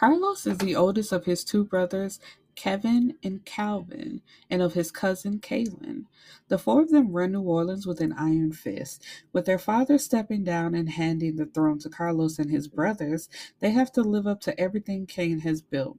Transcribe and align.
Carlos 0.00 0.46
is 0.46 0.56
the 0.56 0.74
oldest 0.74 1.12
of 1.12 1.26
his 1.26 1.44
two 1.44 1.62
brothers, 1.62 2.20
Kevin 2.54 3.18
and 3.22 3.44
Calvin, 3.44 4.22
and 4.48 4.62
of 4.62 4.72
his 4.72 4.90
cousin 4.90 5.40
Kaylin. 5.40 6.06
The 6.48 6.56
four 6.56 6.80
of 6.80 6.88
them 6.88 7.12
run 7.12 7.32
New 7.32 7.42
Orleans 7.42 7.86
with 7.86 8.00
an 8.00 8.14
iron 8.14 8.52
fist. 8.52 9.04
With 9.34 9.44
their 9.44 9.58
father 9.58 9.98
stepping 9.98 10.42
down 10.42 10.74
and 10.74 10.88
handing 10.88 11.36
the 11.36 11.44
throne 11.44 11.80
to 11.80 11.90
Carlos 11.90 12.38
and 12.38 12.50
his 12.50 12.66
brothers, 12.66 13.28
they 13.58 13.72
have 13.72 13.92
to 13.92 14.00
live 14.00 14.26
up 14.26 14.40
to 14.40 14.58
everything 14.58 15.04
Kane 15.04 15.40
has 15.40 15.60
built. 15.60 15.98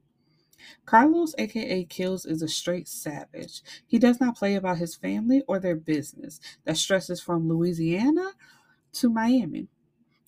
Carlos, 0.88 1.36
aka 1.38 1.84
Kills, 1.84 2.26
is 2.26 2.42
a 2.42 2.48
straight 2.48 2.88
savage. 2.88 3.62
He 3.86 4.00
does 4.00 4.20
not 4.20 4.36
play 4.36 4.56
about 4.56 4.80
his 4.80 4.96
family 4.96 5.44
or 5.48 5.60
their 5.60 5.76
business. 5.76 6.40
That 6.66 6.78
stresses 6.78 7.22
from 7.22 7.48
Louisiana 7.48 8.32
to 8.94 9.10
Miami 9.12 9.68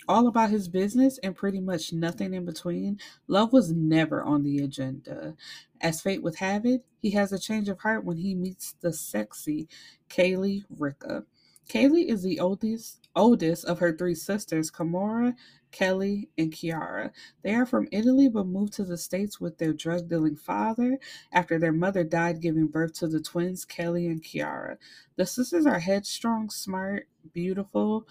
all 0.08 0.28
about 0.28 0.50
his 0.50 0.68
business 0.68 1.18
and 1.20 1.36
pretty 1.36 1.60
much 1.60 1.94
nothing 1.94 2.34
in 2.34 2.46
between, 2.46 3.00
love 3.28 3.54
was 3.54 3.72
never 3.72 4.24
on 4.24 4.44
the 4.44 4.60
agenda. 4.60 5.36
As 5.82 6.02
fate 6.02 6.24
would 6.24 6.36
have 6.36 6.66
it, 6.66 6.86
he 7.02 7.12
has 7.12 7.32
a 7.34 7.40
change 7.40 7.70
of 7.70 7.80
heart 7.82 8.06
when 8.06 8.18
he 8.18 8.36
meets 8.36 8.76
the 8.82 8.94
sexy 8.94 9.68
Kaylee 10.10 10.64
Ricka. 10.78 11.26
Kaylee 11.70 12.08
is 12.08 12.24
the 12.24 12.40
oldest 12.40 13.08
oldest 13.16 13.66
of 13.66 13.80
her 13.80 13.96
three 13.96 14.16
sisters, 14.16 14.72
Kamora, 14.72 15.36
Kelly, 15.72 16.30
and 16.38 16.52
Kiara. 16.52 17.12
They 17.44 17.54
are 17.54 17.66
from 17.66 17.88
Italy 17.92 18.28
but 18.30 18.48
moved 18.48 18.74
to 18.74 18.84
the 18.84 18.98
States 18.98 19.40
with 19.40 19.58
their 19.58 19.74
drug 19.74 20.10
dealing 20.10 20.36
father 20.36 20.98
after 21.32 21.60
their 21.60 21.72
mother 21.72 22.04
died 22.04 22.42
giving 22.42 22.68
birth 22.68 22.94
to 23.00 23.08
the 23.08 23.22
twins, 23.22 23.66
Kelly 23.66 24.08
and 24.08 24.24
Kiara. 24.24 24.78
The 25.16 25.26
sisters 25.26 25.66
are 25.66 25.80
headstrong, 25.80 26.50
smart, 26.50 27.08
beautiful, 27.34 28.08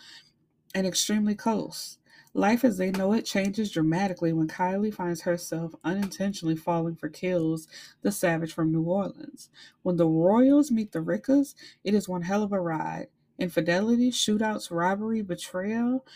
and 0.75 0.87
extremely 0.87 1.35
close. 1.35 1.99
Life 2.35 2.65
as 2.65 2.79
they 2.79 2.91
know 2.91 3.13
it 3.13 3.27
changes 3.27 3.71
dramatically 3.71 4.33
when 4.33 4.49
Kylie 4.49 4.95
finds 4.95 5.21
herself 5.21 5.75
unintentionally 5.85 6.57
falling 6.57 6.97
for 6.97 7.11
Kills, 7.11 7.69
the 8.01 8.11
savage 8.11 8.55
from 8.55 8.73
New 8.73 8.85
Orleans. 8.85 9.51
When 9.83 9.97
the 9.97 10.07
Royals 10.07 10.71
meet 10.71 10.93
the 10.93 11.01
Rickas, 11.01 11.55
it 11.85 11.93
is 11.93 12.09
one 12.09 12.23
hell 12.23 12.43
of 12.43 12.53
a 12.53 12.61
ride. 12.61 13.09
Infidelity, 13.39 14.11
shootouts, 14.11 14.71
robbery, 14.71 15.21
betrayal 15.21 16.07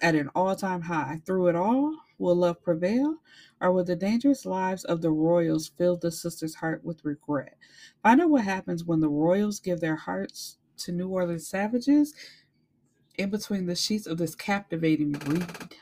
at 0.00 0.14
an 0.14 0.30
all 0.34 0.56
time 0.56 0.82
high. 0.82 1.20
Through 1.26 1.48
it 1.48 1.56
all, 1.56 1.94
will 2.18 2.36
love 2.36 2.62
prevail? 2.62 3.16
Or 3.60 3.72
will 3.72 3.84
the 3.84 3.96
dangerous 3.96 4.46
lives 4.46 4.84
of 4.84 5.02
the 5.02 5.10
Royals 5.10 5.68
fill 5.68 5.96
the 5.96 6.10
sister's 6.10 6.54
heart 6.54 6.84
with 6.84 7.04
regret? 7.04 7.56
Find 8.02 8.20
out 8.22 8.30
what 8.30 8.44
happens 8.44 8.84
when 8.84 9.00
the 9.00 9.08
Royals 9.08 9.60
give 9.60 9.80
their 9.80 9.96
hearts 9.96 10.56
to 10.78 10.92
New 10.92 11.08
Orleans 11.08 11.48
savages 11.48 12.14
in 13.18 13.30
between 13.30 13.66
the 13.66 13.74
sheets 13.74 14.06
of 14.06 14.18
this 14.18 14.34
captivating 14.34 15.12
read. 15.12 15.76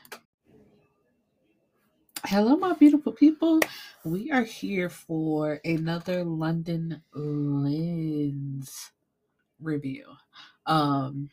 Hello, 2.25 2.55
my 2.55 2.73
beautiful 2.73 3.11
people. 3.11 3.59
We 4.03 4.31
are 4.31 4.43
here 4.43 4.89
for 4.89 5.59
another 5.63 6.23
Londyn 6.23 7.01
Lenz 7.13 8.91
review. 9.59 10.05
Um, 10.65 11.29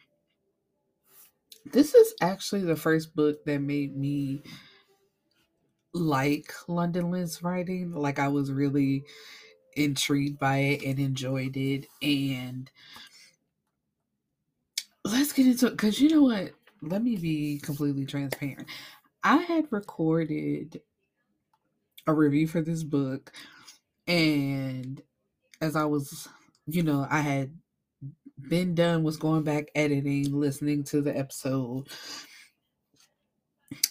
this 1.73 1.95
is 1.95 2.15
actually 2.21 2.63
the 2.63 2.77
first 2.77 3.15
book 3.15 3.45
that 3.47 3.61
made 3.61 3.97
me 3.97 4.43
like 5.95 6.53
Londyn 6.69 7.11
Lenz 7.11 7.43
writing. 7.43 7.93
Like, 7.93 8.19
I 8.19 8.29
was 8.29 8.53
really 8.53 9.05
intrigued 9.77 10.39
by 10.39 10.59
it 10.59 10.83
and 10.83 10.99
enjoyed 10.99 11.57
it. 11.57 11.87
And 12.03 12.71
get 15.33 15.47
into 15.47 15.67
it 15.67 15.71
because 15.73 16.01
you 16.01 16.09
know 16.09 16.23
what? 16.23 16.53
Let 16.83 17.03
me 17.03 17.17
be 17.17 17.61
completely 17.63 18.07
transparent. 18.07 18.67
I 19.23 19.37
had 19.37 19.67
recorded 19.71 20.81
a 22.07 22.13
review 22.13 22.49
for 22.49 22.61
this 22.61 22.83
book, 22.83 23.33
and 24.07 25.01
as 25.61 25.77
I 25.77 25.85
was, 25.85 26.29
you 26.67 26.83
know, 26.83 27.07
I 27.09 27.21
had 27.21 27.53
been 28.49 28.75
done, 28.75 29.05
was 29.05 29.17
going 29.17 29.45
back 29.45 29.71
editing, 29.75 30.33
listening 30.39 30.85
to 30.85 31.01
the 31.01 31.17
episode. 31.17 31.89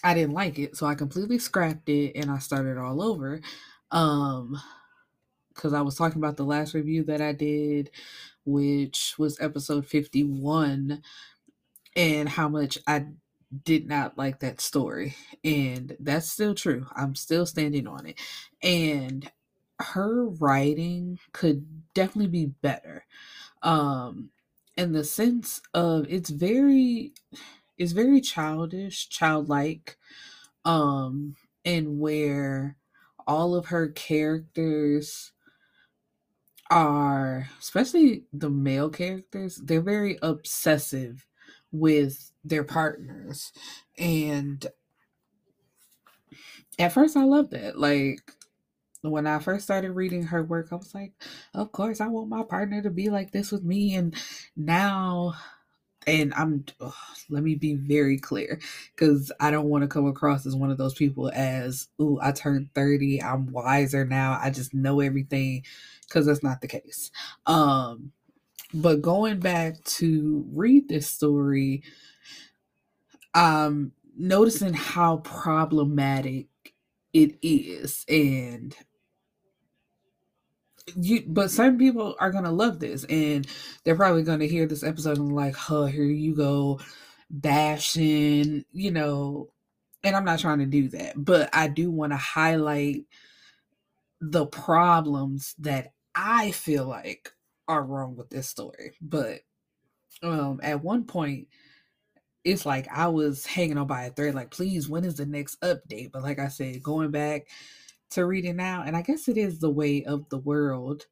I 0.04 0.14
didn't 0.14 0.34
like 0.34 0.58
it, 0.58 0.76
so 0.76 0.86
I 0.86 0.94
completely 0.94 1.38
scrapped 1.38 1.88
it 1.88 2.12
and 2.14 2.30
I 2.30 2.38
started 2.38 2.78
all 2.78 3.02
over. 3.02 3.40
Um, 3.90 4.60
because 5.48 5.74
I 5.74 5.82
was 5.82 5.96
talking 5.96 6.18
about 6.18 6.36
the 6.36 6.44
last 6.44 6.72
review 6.72 7.04
that 7.04 7.20
I 7.20 7.32
did 7.32 7.90
which 8.44 9.14
was 9.18 9.40
episode 9.40 9.86
51, 9.86 11.02
and 11.96 12.28
how 12.28 12.48
much 12.48 12.78
I 12.86 13.06
did 13.64 13.86
not 13.86 14.16
like 14.18 14.40
that 14.40 14.60
story. 14.60 15.14
And 15.44 15.96
that's 16.00 16.30
still 16.30 16.54
true. 16.54 16.86
I'm 16.96 17.14
still 17.14 17.46
standing 17.46 17.86
on 17.86 18.06
it. 18.06 18.20
And 18.62 19.30
her 19.80 20.26
writing 20.26 21.18
could 21.32 21.66
definitely 21.94 22.28
be 22.28 22.46
better. 22.46 23.04
Um 23.62 24.30
in 24.76 24.92
the 24.92 25.04
sense 25.04 25.60
of 25.74 26.06
it's 26.08 26.30
very 26.30 27.12
it's 27.78 27.92
very 27.92 28.20
childish, 28.20 29.08
childlike 29.08 29.98
um 30.64 31.36
and 31.64 32.00
where 32.00 32.76
all 33.26 33.54
of 33.54 33.66
her 33.66 33.88
characters 33.88 35.32
are 36.70 37.48
especially 37.60 38.24
the 38.32 38.48
male 38.50 38.88
characters 38.88 39.56
they're 39.64 39.80
very 39.82 40.18
obsessive 40.22 41.26
with 41.72 42.30
their 42.44 42.64
partners 42.64 43.52
and 43.98 44.66
at 46.78 46.92
first 46.92 47.16
i 47.16 47.24
loved 47.24 47.54
it 47.54 47.76
like 47.76 48.20
when 49.02 49.26
i 49.26 49.38
first 49.38 49.64
started 49.64 49.92
reading 49.92 50.22
her 50.24 50.42
work 50.42 50.68
i 50.70 50.74
was 50.74 50.94
like 50.94 51.12
of 51.54 51.72
course 51.72 52.00
i 52.00 52.06
want 52.06 52.28
my 52.28 52.42
partner 52.42 52.82
to 52.82 52.90
be 52.90 53.10
like 53.10 53.32
this 53.32 53.50
with 53.50 53.62
me 53.62 53.94
and 53.94 54.14
now 54.56 55.34
and 56.06 56.34
i'm 56.34 56.64
ugh, 56.80 56.92
let 57.30 57.42
me 57.42 57.54
be 57.54 57.74
very 57.74 58.18
clear 58.18 58.60
because 58.94 59.32
i 59.40 59.50
don't 59.50 59.68
want 59.68 59.82
to 59.82 59.88
come 59.88 60.06
across 60.06 60.46
as 60.46 60.56
one 60.56 60.70
of 60.70 60.78
those 60.78 60.94
people 60.94 61.30
as 61.34 61.88
oh 61.98 62.18
i 62.22 62.32
turned 62.32 62.68
30 62.74 63.22
i'm 63.22 63.50
wiser 63.52 64.04
now 64.04 64.38
i 64.42 64.50
just 64.50 64.74
know 64.74 65.00
everything 65.00 65.62
because 66.12 66.26
that's 66.26 66.42
not 66.42 66.60
the 66.60 66.68
case. 66.68 67.10
Um, 67.46 68.12
but 68.74 69.02
going 69.02 69.38
back 69.40 69.82
to 69.84 70.44
read 70.52 70.88
this 70.88 71.08
story, 71.08 71.82
um, 73.34 73.92
noticing 74.16 74.74
how 74.74 75.18
problematic 75.18 76.48
it 77.12 77.38
is, 77.42 78.04
and 78.08 78.74
you, 80.96 81.22
but 81.26 81.50
some 81.50 81.78
people 81.78 82.16
are 82.18 82.30
gonna 82.30 82.52
love 82.52 82.80
this, 82.80 83.04
and 83.04 83.46
they're 83.84 83.96
probably 83.96 84.22
gonna 84.22 84.46
hear 84.46 84.66
this 84.66 84.82
episode 84.82 85.18
and 85.18 85.34
like, 85.34 85.54
"Huh, 85.54 85.86
here 85.86 86.04
you 86.04 86.34
go, 86.34 86.80
bashing," 87.30 88.64
you 88.72 88.90
know. 88.90 89.50
And 90.04 90.16
I'm 90.16 90.24
not 90.24 90.40
trying 90.40 90.58
to 90.58 90.66
do 90.66 90.88
that, 90.90 91.14
but 91.16 91.48
I 91.52 91.68
do 91.68 91.90
want 91.90 92.12
to 92.12 92.16
highlight 92.16 93.06
the 94.20 94.46
problems 94.46 95.54
that 95.58 95.92
I 96.14 96.50
feel 96.52 96.86
like 96.86 97.32
are 97.72 97.84
wrong 97.84 98.16
with 98.16 98.30
this 98.30 98.48
story. 98.48 98.94
But 99.00 99.40
um 100.22 100.60
at 100.62 100.82
one 100.82 101.04
point 101.04 101.48
it's 102.44 102.66
like 102.66 102.88
I 102.92 103.08
was 103.08 103.46
hanging 103.46 103.78
on 103.78 103.86
by 103.86 104.04
a 104.04 104.10
thread, 104.10 104.34
like, 104.34 104.50
please, 104.50 104.88
when 104.88 105.04
is 105.04 105.16
the 105.16 105.26
next 105.26 105.60
update? 105.60 106.10
But 106.12 106.22
like 106.22 106.38
I 106.38 106.48
said, 106.48 106.82
going 106.82 107.10
back 107.10 107.48
to 108.10 108.26
reading 108.26 108.56
now, 108.56 108.82
and 108.84 108.96
I 108.96 109.02
guess 109.02 109.28
it 109.28 109.36
is 109.38 109.58
the 109.60 109.70
way 109.70 110.04
of 110.04 110.28
the 110.28 110.38
world 110.38 111.06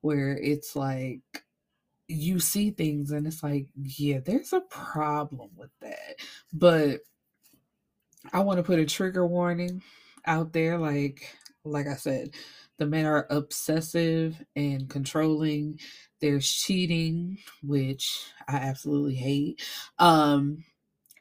where 0.00 0.36
it's 0.36 0.76
like 0.76 1.20
you 2.08 2.40
see 2.40 2.70
things 2.70 3.10
and 3.10 3.26
it's 3.26 3.42
like, 3.42 3.68
yeah, 3.76 4.20
there's 4.24 4.52
a 4.52 4.60
problem 4.62 5.50
with 5.56 5.70
that. 5.80 6.16
But 6.52 7.00
I 8.32 8.40
want 8.40 8.58
to 8.58 8.62
put 8.62 8.78
a 8.78 8.86
trigger 8.86 9.26
warning 9.26 9.82
out 10.26 10.52
there, 10.52 10.78
like 10.78 11.34
like 11.64 11.86
I 11.86 11.96
said, 11.96 12.30
the 12.78 12.86
men 12.86 13.06
are 13.06 13.26
obsessive 13.30 14.42
and 14.56 14.88
controlling. 14.88 15.78
There's 16.20 16.50
cheating, 16.50 17.38
which 17.62 18.24
I 18.48 18.56
absolutely 18.56 19.16
hate. 19.16 19.62
Um, 19.98 20.64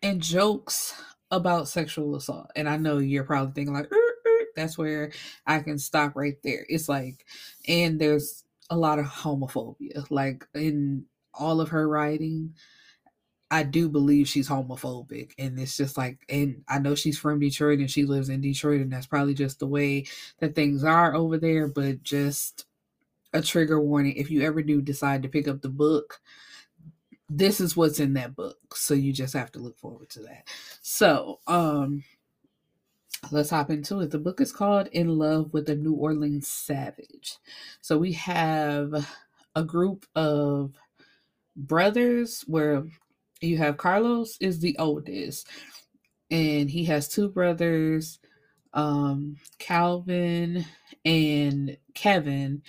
and 0.01 0.21
jokes 0.21 0.94
about 1.31 1.68
sexual 1.68 2.15
assault. 2.15 2.51
And 2.56 2.69
I 2.69 2.77
know 2.77 3.00
you're 3.00 3.24
probably 3.24 3.54
thinking 3.54 3.74
like, 3.74 3.92
er, 3.92 3.95
er, 3.95 4.45
that's 4.56 4.77
where 4.77 5.12
I 5.45 5.59
can 5.59 5.77
stop 5.77 6.15
right 6.15 6.38
there. 6.44 6.65
It's 6.69 6.88
like, 6.88 7.25
and 7.68 8.00
there's 8.00 8.44
a 8.69 8.77
lot 8.77 9.00
of 9.00 9.06
homophobia, 9.06 10.10
like 10.10 10.48
in 10.53 11.06
all 11.33 11.62
of 11.62 11.69
her 11.69 11.88
writing. 11.88 12.53
I 13.50 13.64
do 13.64 13.90
believe 13.90 14.28
she's 14.28 14.50
homophobic. 14.50 15.32
And 15.38 15.60
it's 15.60 15.78
just 15.78 15.98
like, 15.98 16.20
and 16.30 16.64
I 16.68 16.80
know 16.80 16.96
she's 16.96 17.18
from 17.18 17.40
Detroit 17.40 17.80
and 17.80 17.90
she 17.90 18.06
lives 18.06 18.30
in 18.30 18.42
Detroit, 18.42 18.82
and 18.82 18.92
that's 18.92 19.08
probably 19.08 19.34
just 19.34 19.60
the 19.60 19.68
way 19.68 20.06
that 20.40 20.56
things 20.56 20.84
are 20.84 21.16
over 21.16 21.38
there. 21.38 21.68
But 21.68 22.04
just 22.04 22.66
a 23.34 23.42
trigger 23.42 23.80
warning 23.80 24.14
if 24.16 24.32
you 24.32 24.42
ever 24.42 24.62
do 24.62 24.82
decide 24.82 25.24
to 25.24 25.30
pick 25.30 25.48
up 25.48 25.62
the 25.62 25.70
book, 25.70 26.20
this 27.30 27.60
is 27.60 27.76
what's 27.76 28.00
in 28.00 28.14
that 28.14 28.36
book. 28.36 28.76
So 28.76 28.94
you 28.94 29.14
just 29.14 29.34
have 29.34 29.52
to 29.54 29.60
look 29.60 29.78
forward 29.78 30.10
to 30.12 30.22
that. 30.22 30.48
So, 30.82 31.40
um, 31.48 32.04
let's 33.32 33.50
hop 33.50 33.70
into 33.70 34.00
it. 34.02 34.12
The 34.12 34.20
book 34.20 34.42
is 34.42 34.52
called 34.52 34.88
In 34.88 35.18
Love 35.18 35.54
with 35.54 35.70
a 35.70 35.76
New 35.76 35.94
Orleans 35.94 36.48
Savage. 36.48 37.38
So 37.82 37.98
we 37.98 38.14
have 38.14 39.08
a 39.56 39.64
group 39.64 40.06
of 40.16 40.74
brothers 41.56 42.44
where 42.48 42.86
you 43.42 43.57
have 43.57 43.78
Carlos 43.78 44.38
is 44.39 44.60
the 44.60 44.75
oldest 44.80 45.48
and 46.31 46.69
he 46.69 46.86
has 46.86 47.07
two 47.07 47.30
brothers 47.30 48.19
um 48.74 49.38
Calvin 49.60 50.66
and 51.06 51.78
Kevin 51.94 52.62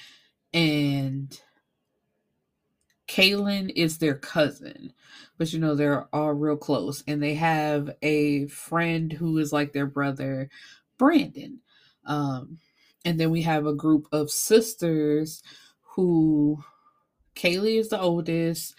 and 0.55 1.41
Kaylin 3.09 3.73
is 3.75 3.99
their 3.99 4.15
cousin, 4.15 4.93
but 5.39 5.53
you 5.53 5.59
know, 5.59 5.75
they're 5.75 6.09
all 6.15 6.33
real 6.33 6.57
close. 6.57 7.03
And 7.07 7.23
they 7.23 7.35
have 7.35 7.91
a 8.03 8.47
friend 8.49 9.13
who 9.13 9.39
is 9.39 9.53
like 9.53 9.73
their 9.73 9.87
brother, 9.87 10.51
Brandon. 10.99 11.61
Um, 12.07 12.59
and 13.05 13.19
then 13.19 13.31
we 13.31 13.43
have 13.43 13.67
a 13.67 13.75
group 13.75 14.07
of 14.13 14.31
sisters 14.31 15.43
who 15.83 16.63
Kaylee 17.35 17.79
is 17.79 17.89
the 17.89 18.01
oldest, 18.01 18.75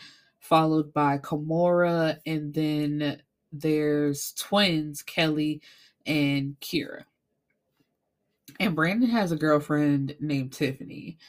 followed 0.50 0.92
by 0.92 1.20
Kamora, 1.20 2.18
and 2.26 2.52
then 2.52 3.22
there's 3.52 4.34
twins, 4.34 5.04
Kelly 5.04 5.62
and 6.08 6.60
Kira. 6.60 7.04
And 8.60 8.76
Brandon 8.76 9.10
has 9.10 9.32
a 9.32 9.38
girlfriend 9.38 10.16
named 10.20 10.52
Tiffany. 10.52 11.20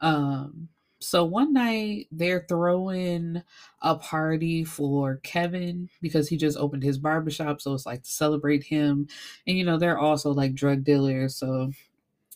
Um, 0.00 0.68
so 1.00 1.24
one 1.24 1.52
night 1.52 2.06
they're 2.12 2.46
throwing 2.48 3.42
a 3.82 3.96
party 3.96 4.62
for 4.62 5.16
Kevin 5.24 5.88
because 6.00 6.28
he 6.28 6.36
just 6.36 6.56
opened 6.56 6.84
his 6.84 6.98
barbershop. 6.98 7.60
So 7.60 7.74
it's 7.74 7.84
like 7.84 8.04
to 8.04 8.10
celebrate 8.10 8.62
him. 8.62 9.08
And, 9.44 9.58
you 9.58 9.64
know, 9.64 9.76
they're 9.76 9.98
also 9.98 10.30
like 10.30 10.54
drug 10.54 10.84
dealers. 10.84 11.34
So, 11.34 11.72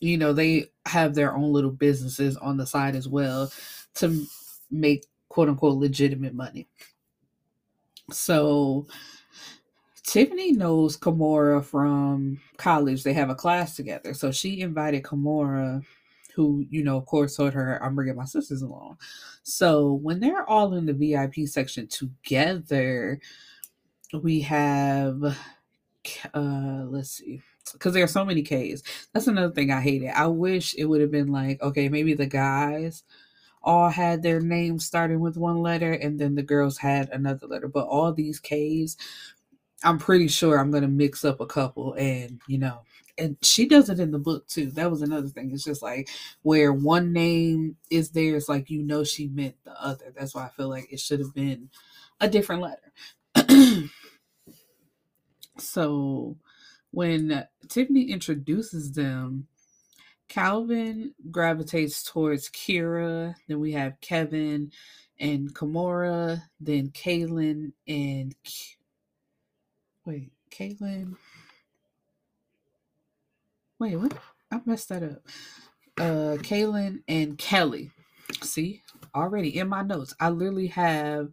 you 0.01 0.17
know, 0.17 0.33
they 0.33 0.65
have 0.85 1.15
their 1.15 1.33
own 1.33 1.53
little 1.53 1.71
businesses 1.71 2.35
on 2.35 2.57
the 2.57 2.67
side 2.67 2.95
as 2.95 3.07
well 3.07 3.49
to 3.95 4.25
make 4.69 5.05
quote 5.29 5.49
unquote 5.49 5.77
legitimate 5.77 6.33
money. 6.33 6.67
So 8.11 8.87
Tiffany 10.03 10.53
knows 10.53 10.97
Kamora 10.97 11.63
from 11.63 12.39
college. 12.57 13.03
They 13.03 13.13
have 13.13 13.29
a 13.29 13.35
class 13.35 13.75
together. 13.75 14.13
So 14.13 14.31
she 14.31 14.61
invited 14.61 15.03
Kamora 15.03 15.83
who, 16.37 16.63
you 16.69 16.83
know, 16.83 16.97
of 16.97 17.05
course, 17.07 17.35
told 17.35 17.51
her, 17.53 17.83
I'm 17.83 17.95
bringing 17.95 18.15
my 18.15 18.25
sisters 18.25 18.61
along. 18.61 18.99
So 19.41 19.93
when 19.93 20.19
they're 20.19 20.47
all 20.47 20.75
in 20.75 20.85
the 20.85 20.93
VIP 20.93 21.47
section 21.47 21.87
together, 21.87 23.19
we 24.13 24.41
have, 24.41 25.23
uh, 26.35 26.83
let's 26.85 27.09
see, 27.09 27.41
because 27.73 27.95
there 27.95 28.03
are 28.03 28.07
so 28.07 28.23
many 28.23 28.43
K's. 28.43 28.83
That's 29.13 29.25
another 29.25 29.51
thing 29.51 29.71
I 29.71 29.81
hated. 29.81 30.09
I 30.09 30.27
wish 30.27 30.75
it 30.75 30.85
would 30.85 31.01
have 31.01 31.11
been 31.11 31.31
like, 31.31 31.59
okay, 31.63 31.89
maybe 31.89 32.13
the 32.13 32.27
guys 32.27 33.03
all 33.67 33.89
had 33.89 34.23
their 34.23 34.39
names 34.39 34.85
starting 34.85 35.19
with 35.19 35.35
one 35.35 35.61
letter 35.61 35.91
and 35.91 36.17
then 36.17 36.35
the 36.35 36.41
girls 36.41 36.77
had 36.77 37.09
another 37.09 37.47
letter. 37.47 37.67
But 37.67 37.85
all 37.87 38.13
these 38.13 38.39
K's, 38.39 38.95
I'm 39.83 39.99
pretty 39.99 40.29
sure 40.29 40.57
I'm 40.57 40.71
to 40.71 40.87
mix 40.87 41.25
up 41.25 41.41
a 41.41 41.45
couple 41.45 41.93
and, 41.95 42.39
you 42.47 42.59
know, 42.59 42.79
and 43.17 43.35
she 43.41 43.67
does 43.67 43.89
it 43.89 43.99
in 43.99 44.11
the 44.11 44.19
book 44.19 44.47
too. 44.47 44.71
That 44.71 44.89
was 44.89 45.01
another 45.01 45.27
thing. 45.27 45.51
It's 45.51 45.65
just 45.65 45.81
like 45.81 46.07
where 46.43 46.71
one 46.71 47.11
name 47.11 47.75
is 47.91 48.11
there, 48.11 48.37
it's 48.37 48.47
like 48.47 48.69
you 48.69 48.83
know 48.83 49.03
she 49.03 49.27
meant 49.27 49.55
the 49.65 49.73
other. 49.81 50.13
That's 50.15 50.33
why 50.33 50.45
I 50.45 50.49
feel 50.49 50.69
like 50.69 50.91
it 50.91 51.01
should 51.01 51.19
have 51.19 51.33
been 51.33 51.69
a 52.21 52.29
different 52.29 52.61
letter. 52.61 53.89
so 55.57 56.37
when 56.91 57.45
Tiffany 57.67 58.11
introduces 58.11 58.93
them, 58.93 59.47
Calvin 60.29 61.13
gravitates 61.31 62.03
towards 62.03 62.49
Kira. 62.49 63.35
Then 63.47 63.59
we 63.59 63.71
have 63.73 63.99
Kevin 64.01 64.71
and 65.19 65.53
Kamora. 65.53 66.41
Then 66.59 66.89
Kaylin 66.89 67.71
and 67.87 68.35
wait, 70.05 70.31
Kaylin 70.51 71.15
Wait, 73.79 73.95
what? 73.95 74.13
I 74.51 74.59
messed 74.65 74.89
that 74.89 75.03
up. 75.03 75.21
Uh, 75.99 76.37
Kaylin 76.41 77.03
and 77.07 77.37
Kelly. 77.37 77.91
See, 78.41 78.81
already 79.13 79.57
in 79.57 79.69
my 79.69 79.83
notes, 79.83 80.15
I 80.19 80.29
literally 80.29 80.67
have 80.67 81.29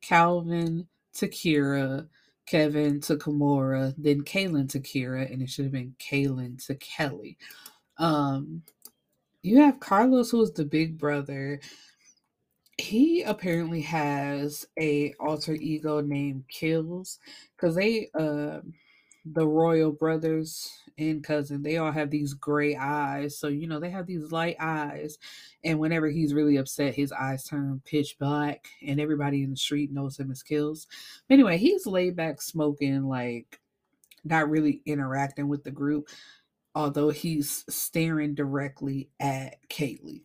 Calvin 0.00 0.86
to 1.14 1.28
Kira, 1.28 2.06
Kevin 2.46 3.00
to 3.02 3.16
Kamora, 3.16 3.94
then 3.98 4.22
Kaylin 4.22 4.68
to 4.70 4.80
Kira, 4.80 5.32
and 5.32 5.42
it 5.42 5.50
should 5.50 5.64
have 5.64 5.72
been 5.72 5.96
Kaylin 5.98 6.64
to 6.66 6.76
Kelly. 6.76 7.36
Um, 7.98 8.62
you 9.42 9.58
have 9.58 9.80
Carlos, 9.80 10.30
who 10.30 10.42
is 10.42 10.52
the 10.52 10.64
big 10.64 10.98
brother. 10.98 11.60
He 12.76 13.22
apparently 13.22 13.80
has 13.82 14.66
a 14.78 15.14
alter 15.20 15.54
ego 15.54 16.00
named 16.00 16.44
Kills 16.48 17.18
because 17.56 17.74
they 17.74 18.08
uh 18.18 18.60
the 19.34 19.46
royal 19.46 19.92
brothers 19.92 20.70
and 20.96 21.22
cousin 21.22 21.62
they 21.62 21.76
all 21.76 21.90
have 21.92 22.10
these 22.10 22.34
gray 22.34 22.76
eyes. 22.76 23.36
So 23.38 23.48
you 23.48 23.66
know 23.66 23.80
they 23.80 23.90
have 23.90 24.06
these 24.06 24.32
light 24.32 24.56
eyes 24.60 25.18
and 25.64 25.78
whenever 25.78 26.08
he's 26.08 26.34
really 26.34 26.56
upset 26.56 26.94
his 26.94 27.12
eyes 27.12 27.44
turn 27.44 27.82
pitch 27.84 28.16
black 28.18 28.66
and 28.86 29.00
everybody 29.00 29.42
in 29.42 29.50
the 29.50 29.56
street 29.56 29.92
knows 29.92 30.18
him 30.18 30.30
as 30.30 30.42
kills. 30.42 30.86
But 31.28 31.34
anyway 31.34 31.58
he's 31.58 31.86
laid 31.86 32.16
back 32.16 32.40
smoking 32.40 33.04
like 33.04 33.60
not 34.24 34.48
really 34.50 34.82
interacting 34.86 35.48
with 35.48 35.64
the 35.64 35.70
group 35.70 36.08
although 36.78 37.10
he's 37.10 37.64
staring 37.68 38.34
directly 38.34 39.10
at 39.20 39.56
kaylee 39.68 40.22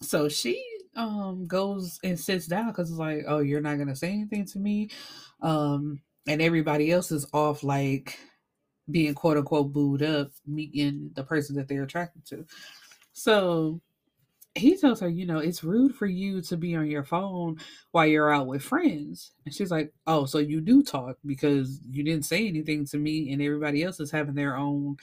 so 0.00 0.28
she 0.28 0.64
um 0.94 1.46
goes 1.46 1.98
and 2.04 2.20
sits 2.20 2.46
down 2.46 2.68
because 2.68 2.90
it's 2.90 2.98
like 2.98 3.24
oh 3.26 3.38
you're 3.40 3.60
not 3.60 3.78
gonna 3.78 3.96
say 3.96 4.12
anything 4.12 4.44
to 4.44 4.58
me 4.58 4.88
um 5.40 6.00
and 6.28 6.40
everybody 6.40 6.92
else 6.92 7.10
is 7.10 7.26
off 7.32 7.64
like 7.64 8.18
being 8.90 9.14
quote 9.14 9.36
unquote 9.36 9.72
booed 9.72 10.02
up, 10.02 10.30
meeting 10.46 11.10
the 11.14 11.24
person 11.24 11.56
that 11.56 11.68
they're 11.68 11.84
attracted 11.84 12.24
to. 12.26 12.46
So 13.12 13.80
he 14.54 14.76
tells 14.76 15.00
her, 15.00 15.08
you 15.08 15.26
know, 15.26 15.38
it's 15.38 15.64
rude 15.64 15.94
for 15.94 16.06
you 16.06 16.42
to 16.42 16.56
be 16.56 16.76
on 16.76 16.90
your 16.90 17.04
phone 17.04 17.58
while 17.92 18.06
you're 18.06 18.32
out 18.32 18.46
with 18.46 18.62
friends. 18.62 19.32
And 19.44 19.54
she's 19.54 19.70
like, 19.70 19.92
oh, 20.06 20.26
so 20.26 20.38
you 20.38 20.60
do 20.60 20.82
talk 20.82 21.16
because 21.24 21.80
you 21.88 22.04
didn't 22.04 22.26
say 22.26 22.46
anything 22.46 22.84
to 22.86 22.98
me 22.98 23.32
and 23.32 23.40
everybody 23.40 23.82
else 23.82 23.98
is 23.98 24.10
having 24.10 24.34
their 24.34 24.56
own 24.56 24.96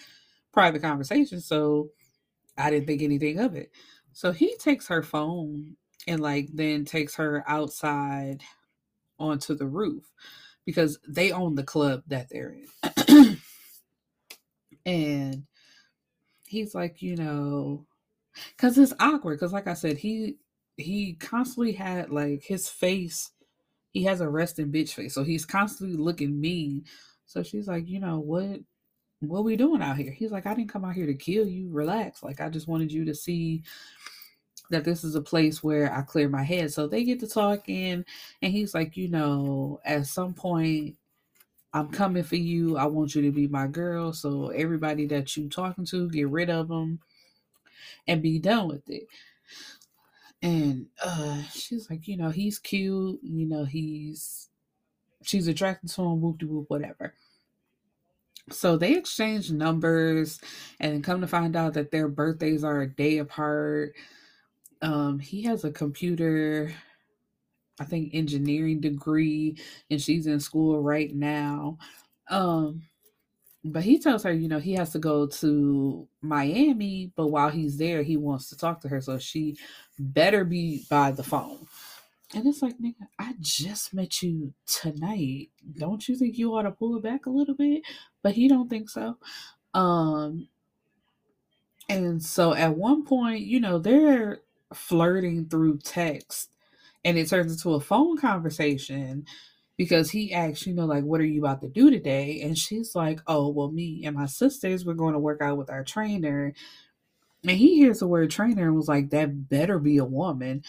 private 0.54 0.82
conversation. 0.82 1.42
So 1.42 1.90
I 2.58 2.70
didn't 2.70 2.86
think 2.88 3.02
anything 3.02 3.40
of 3.40 3.56
it. 3.56 3.72
So 4.14 4.32
he 4.32 4.56
takes 4.58 4.88
her 4.88 5.02
phone 5.02 5.76
and 6.08 6.22
like 6.22 6.50
then 6.54 6.86
takes 6.86 7.16
her 7.16 7.44
outside 7.48 8.44
onto 9.18 9.56
the 9.56 9.68
roof 9.68 10.04
because 10.66 11.00
they 11.08 11.32
own 11.32 11.56
the 11.56 11.64
club 11.64 12.04
that 12.08 12.30
they're 12.30 12.56
in. 13.08 13.38
and 14.86 15.44
he's 16.46 16.76
like, 16.76 17.02
you 17.02 17.16
know, 17.16 17.86
because 18.56 18.78
it's 18.78 18.94
awkward. 19.00 19.40
Because, 19.40 19.54
like 19.54 19.68
I 19.68 19.74
said, 19.74 19.98
he 19.98 20.38
he 20.78 21.14
constantly 21.14 21.74
had 21.74 22.10
like 22.10 22.44
his 22.44 22.68
face. 22.68 23.32
He 23.92 24.04
has 24.04 24.22
a 24.22 24.30
resting 24.30 24.72
bitch 24.72 24.94
face, 24.94 25.14
so 25.14 25.24
he's 25.24 25.46
constantly 25.46 25.98
looking 25.98 26.40
mean. 26.40 26.86
So 27.26 27.44
she's 27.44 27.68
like, 27.68 27.88
you 27.88 28.00
know 28.00 28.20
what? 28.20 28.62
What 29.22 29.44
we 29.44 29.56
doing 29.56 29.82
out 29.82 29.98
here? 29.98 30.12
He's 30.12 30.32
like, 30.32 30.46
I 30.46 30.54
didn't 30.54 30.72
come 30.72 30.86
out 30.86 30.96
here 30.96 31.06
to 31.06 31.14
kill 31.14 31.48
you. 31.48 31.70
Relax. 31.70 32.24
Like, 32.24 32.40
I 32.40 32.50
just 32.50 32.68
wanted 32.68 32.92
you 32.92 33.04
to 33.06 33.16
see 33.16 33.64
that 34.70 34.86
this 34.86 35.04
is 35.04 35.16
a 35.16 35.22
place 35.22 35.64
where 35.64 35.94
I 35.94 36.02
clear 36.04 36.30
my 36.30 36.44
head. 36.44 36.72
So 36.72 36.88
they 36.88 37.04
get 37.04 37.20
to 37.22 37.28
talking, 37.28 38.06
and 38.42 38.54
he's 38.54 38.74
like, 38.74 38.96
you 38.96 39.10
know, 39.10 39.82
at 39.84 40.06
some 40.06 40.34
point, 40.34 40.96
I'm 41.74 41.90
coming 41.90 42.24
for 42.24 42.36
you. 42.36 42.78
I 42.78 42.86
want 42.86 43.14
you 43.14 43.22
to 43.24 43.32
be 43.32 43.48
my 43.48 43.68
girl. 43.68 44.14
So 44.14 44.50
everybody 44.50 45.06
that 45.08 45.36
you 45.36 45.50
talking 45.50 45.86
to, 45.86 46.10
get 46.10 46.30
rid 46.30 46.50
of 46.50 46.68
them 46.68 47.00
and 48.08 48.22
be 48.22 48.40
done 48.40 48.68
with 48.68 48.90
it. 48.90 49.08
And 50.42 50.88
uh 51.04 51.42
she's 51.54 51.90
like, 51.90 52.08
you 52.08 52.18
know, 52.18 52.30
he's 52.30 52.60
cute, 52.60 53.20
you 53.24 53.46
know, 53.46 53.66
he's 53.66 54.50
she's 55.24 55.48
attracted 55.48 55.90
to 55.92 56.02
him, 56.02 56.22
whoop 56.22 56.40
de 56.40 56.48
whoop, 56.48 56.70
whatever. 56.70 57.14
So 58.52 58.78
they 58.78 58.94
exchange 58.96 59.52
numbers 59.52 60.40
and 60.80 61.04
come 61.04 61.22
to 61.22 61.28
find 61.28 61.56
out 61.56 61.74
that 61.74 61.92
their 61.92 62.08
birthdays 62.08 62.64
are 62.64 62.82
a 62.82 62.90
day 62.90 63.20
apart. 63.20 63.94
Um, 64.82 65.20
he 65.20 65.44
has 65.44 65.64
a 65.64 65.72
computer, 65.72 66.74
I 67.80 67.86
think 67.86 68.12
engineering 68.14 68.82
degree, 68.82 69.58
and 69.92 70.02
she's 70.02 70.26
in 70.26 70.40
school 70.40 70.82
right 70.82 71.14
now. 71.14 71.78
Um, 72.30 72.84
but 73.64 73.84
he 73.84 74.00
tells 74.00 74.24
her, 74.24 74.32
you 74.32 74.48
know, 74.48 74.60
he 74.60 74.74
has 74.74 74.92
to 74.94 75.00
go 75.00 75.28
to 75.28 76.08
Miami, 76.22 77.12
but 77.16 77.28
while 77.28 77.50
he's 77.50 77.78
there, 77.78 78.04
he 78.04 78.16
wants 78.18 78.50
to 78.50 78.58
talk 78.58 78.82
to 78.82 78.90
her. 78.90 79.02
So 79.02 79.18
she 79.18 79.58
better 79.98 80.46
be 80.46 80.86
by 80.90 81.12
the 81.12 81.24
phone. 81.24 81.68
And 82.34 82.46
it's 82.48 82.62
like, 82.62 82.78
nigga, 82.78 83.08
I 83.18 83.34
just 83.40 83.94
met 83.94 84.22
you 84.22 84.54
tonight. 84.68 85.50
Don't 85.78 86.08
you 86.08 86.16
think 86.16 86.38
you 86.38 86.56
ought 86.56 86.62
to 86.62 86.72
pull 86.72 86.96
it 86.96 87.04
back 87.04 87.26
a 87.26 87.32
little 87.32 87.56
bit? 87.56 87.82
But 88.22 88.36
he 88.36 88.48
don't 88.48 88.70
think 88.70 88.90
so. 88.90 89.18
Um 89.74 90.48
and 91.90 92.24
so 92.24 92.54
at 92.54 92.78
one 92.78 93.04
point, 93.04 93.42
you 93.42 93.60
know, 93.60 93.80
they're 93.80 94.42
flirting 94.74 95.48
through 95.50 95.80
text 95.80 96.52
and 97.04 97.18
it 97.18 97.28
turns 97.28 97.52
into 97.52 97.74
a 97.74 97.80
phone 97.80 98.18
conversation 98.18 99.26
because 99.80 100.12
he 100.12 100.34
asks, 100.34 100.68
you 100.68 100.74
know, 100.74 100.84
like, 100.84 101.06
what 101.06 101.22
are 101.22 101.26
you 101.26 101.40
about 101.40 101.62
to 101.62 101.70
do 101.70 101.90
today? 101.90 102.42
And 102.42 102.58
she's 102.58 102.96
like, 102.96 103.22
oh, 103.28 103.48
well, 103.48 103.72
me 103.72 104.04
and 104.04 104.14
my 104.14 104.26
sisters, 104.26 104.84
we're 104.84 104.94
going 104.94 105.14
to 105.14 105.20
work 105.20 105.42
out 105.42 105.58
with 105.58 105.70
our 105.70 105.86
trainer. 105.86 106.54
And 107.44 107.58
he 107.58 107.78
hears 107.78 108.00
the 108.00 108.08
word 108.08 108.30
trainer 108.30 108.68
and 108.68 108.76
was 108.76 108.90
like, 108.90 109.12
that 109.12 109.48
better 109.48 109.80
be 109.80 109.96
a 109.96 110.04
woman. 110.04 110.64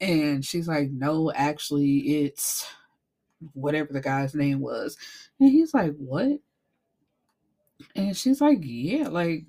And 0.00 0.44
she's 0.44 0.68
like, 0.68 0.92
no, 0.92 1.32
actually, 1.32 2.22
it's 2.22 2.64
whatever 3.52 3.92
the 3.92 4.00
guy's 4.00 4.32
name 4.32 4.60
was. 4.60 4.96
And 5.40 5.50
he's 5.50 5.74
like, 5.74 5.96
what? 5.96 6.38
And 7.96 8.16
she's 8.16 8.40
like, 8.40 8.58
yeah, 8.62 9.08
like, 9.08 9.46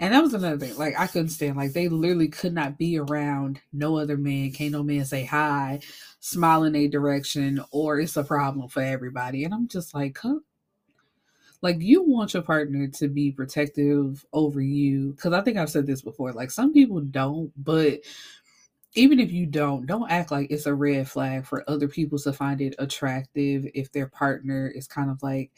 and 0.00 0.12
that 0.12 0.22
was 0.22 0.34
another 0.34 0.58
thing. 0.58 0.76
Like, 0.76 0.98
I 0.98 1.06
couldn't 1.06 1.30
stand, 1.30 1.56
like, 1.56 1.72
they 1.72 1.88
literally 1.88 2.28
could 2.28 2.52
not 2.52 2.78
be 2.78 2.98
around 2.98 3.60
no 3.72 3.96
other 3.98 4.16
man. 4.16 4.52
Can't 4.52 4.72
no 4.72 4.82
man 4.82 5.04
say 5.04 5.24
hi, 5.24 5.80
smile 6.20 6.64
in 6.64 6.74
a 6.74 6.88
direction, 6.88 7.62
or 7.70 8.00
it's 8.00 8.16
a 8.16 8.24
problem 8.24 8.68
for 8.68 8.82
everybody. 8.82 9.44
And 9.44 9.54
I'm 9.54 9.68
just 9.68 9.94
like, 9.94 10.18
huh? 10.18 10.40
Like, 11.62 11.76
you 11.80 12.02
want 12.02 12.34
your 12.34 12.42
partner 12.42 12.86
to 12.88 13.08
be 13.08 13.32
protective 13.32 14.24
over 14.32 14.60
you. 14.60 15.16
Cause 15.18 15.32
I 15.32 15.40
think 15.40 15.56
I've 15.56 15.70
said 15.70 15.86
this 15.86 16.02
before. 16.02 16.32
Like, 16.32 16.50
some 16.50 16.72
people 16.72 17.00
don't, 17.00 17.50
but 17.56 18.00
even 18.94 19.20
if 19.20 19.30
you 19.30 19.46
don't, 19.46 19.86
don't 19.86 20.10
act 20.10 20.30
like 20.30 20.50
it's 20.50 20.66
a 20.66 20.74
red 20.74 21.08
flag 21.08 21.44
for 21.46 21.68
other 21.68 21.86
people 21.86 22.18
to 22.18 22.32
find 22.32 22.60
it 22.60 22.74
attractive 22.78 23.66
if 23.74 23.92
their 23.92 24.06
partner 24.08 24.68
is 24.68 24.86
kind 24.86 25.10
of 25.10 25.22
like 25.22 25.50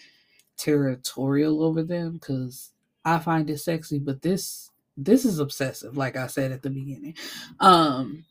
territorial 0.57 1.63
over 1.63 1.85
them 1.85 2.15
because 2.15 2.73
I 3.15 3.19
find 3.19 3.49
it 3.51 3.59
sexy, 3.59 3.99
but 3.99 4.23
this 4.23 4.71
this 4.97 5.25
is 5.25 5.39
obsessive, 5.39 5.97
like 5.97 6.17
I 6.17 6.27
said 6.27 6.53
at 6.53 6.63
the 6.63 6.71
beginning. 6.71 7.15
Um 7.61 8.25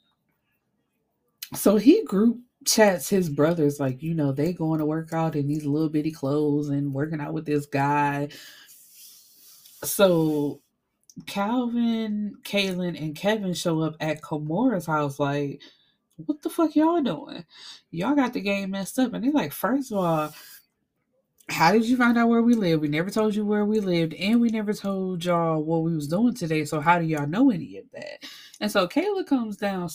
so 1.56 1.78
he 1.78 2.04
group 2.04 2.40
chats 2.66 3.10
his 3.10 3.30
brothers 3.30 3.80
like, 3.80 4.04
you 4.04 4.14
know, 4.14 4.32
they 4.32 4.52
going 4.52 4.80
to 4.80 4.86
work 4.86 5.14
out 5.14 5.36
in 5.36 5.48
these 5.48 5.66
little 5.66 5.90
bitty 5.90 6.12
clothes 6.12 6.70
and 6.70 6.94
working 6.94 7.22
out 7.22 7.34
with 7.34 7.46
this 7.46 7.66
guy. 7.66 8.28
So 9.84 10.62
Calvin, 11.26 12.36
Kaylin, 12.44 13.02
and 13.02 13.16
Kevin 13.16 13.54
show 13.54 13.82
up 13.82 13.96
at 14.00 14.22
Kamora's 14.22 14.86
house 14.86 15.20
like, 15.20 15.62
what 16.18 16.42
the 16.42 16.50
fuck 16.50 16.76
y'all 16.76 17.02
doing? 17.02 17.46
Y'all 17.92 18.16
got 18.16 18.34
the 18.34 18.42
game 18.42 18.72
messed 18.72 19.00
up. 19.00 19.14
And 19.14 19.24
they're 19.24 19.32
like, 19.32 19.54
first 19.54 19.92
of 19.92 20.00
all, 20.00 20.34
how 21.50 21.72
did 21.72 21.86
you 21.86 21.96
find 21.96 22.18
out 22.18 22.28
where 22.28 22.42
we 22.42 22.56
live? 22.56 22.82
We 22.82 22.90
never 22.90 23.10
told 23.10 23.34
you 23.36 23.46
where 23.46 23.66
we 23.66 23.80
lived, 23.80 24.14
and 24.16 24.42
we 24.42 24.50
never 24.50 24.74
told 24.74 25.24
y'all 25.24 25.64
what 25.64 25.84
we 25.84 25.96
was 25.96 26.08
doing 26.08 26.34
today. 26.34 26.66
So 26.66 26.82
how 26.82 27.00
do 27.00 27.06
y'all 27.06 27.28
know 27.28 27.52
any 27.52 27.78
of 27.78 27.86
that? 27.94 28.24
And 28.60 28.72
so 28.72 28.88
Kayla 28.88 29.26
comes 29.26 29.58
down 29.58 29.90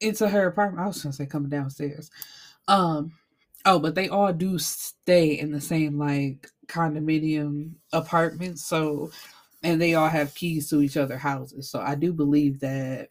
into 0.00 0.28
her 0.28 0.46
apartment. 0.46 0.84
I 0.84 0.88
was 0.88 1.02
gonna 1.02 1.12
say 1.12 1.26
coming 1.26 1.50
downstairs. 1.50 2.10
Um, 2.66 3.12
oh, 3.64 3.78
but 3.78 3.94
they 3.94 4.08
all 4.08 4.32
do 4.32 4.58
stay 4.58 5.38
in 5.38 5.52
the 5.52 5.60
same 5.60 5.98
like 5.98 6.50
condominium 6.66 7.74
apartment. 7.92 8.58
So, 8.58 9.12
and 9.62 9.80
they 9.80 9.94
all 9.94 10.08
have 10.08 10.34
keys 10.34 10.68
to 10.70 10.80
each 10.82 10.96
other 10.96 11.16
houses. 11.16 11.70
So 11.70 11.80
I 11.80 11.94
do 11.94 12.12
believe 12.12 12.60
that 12.60 13.10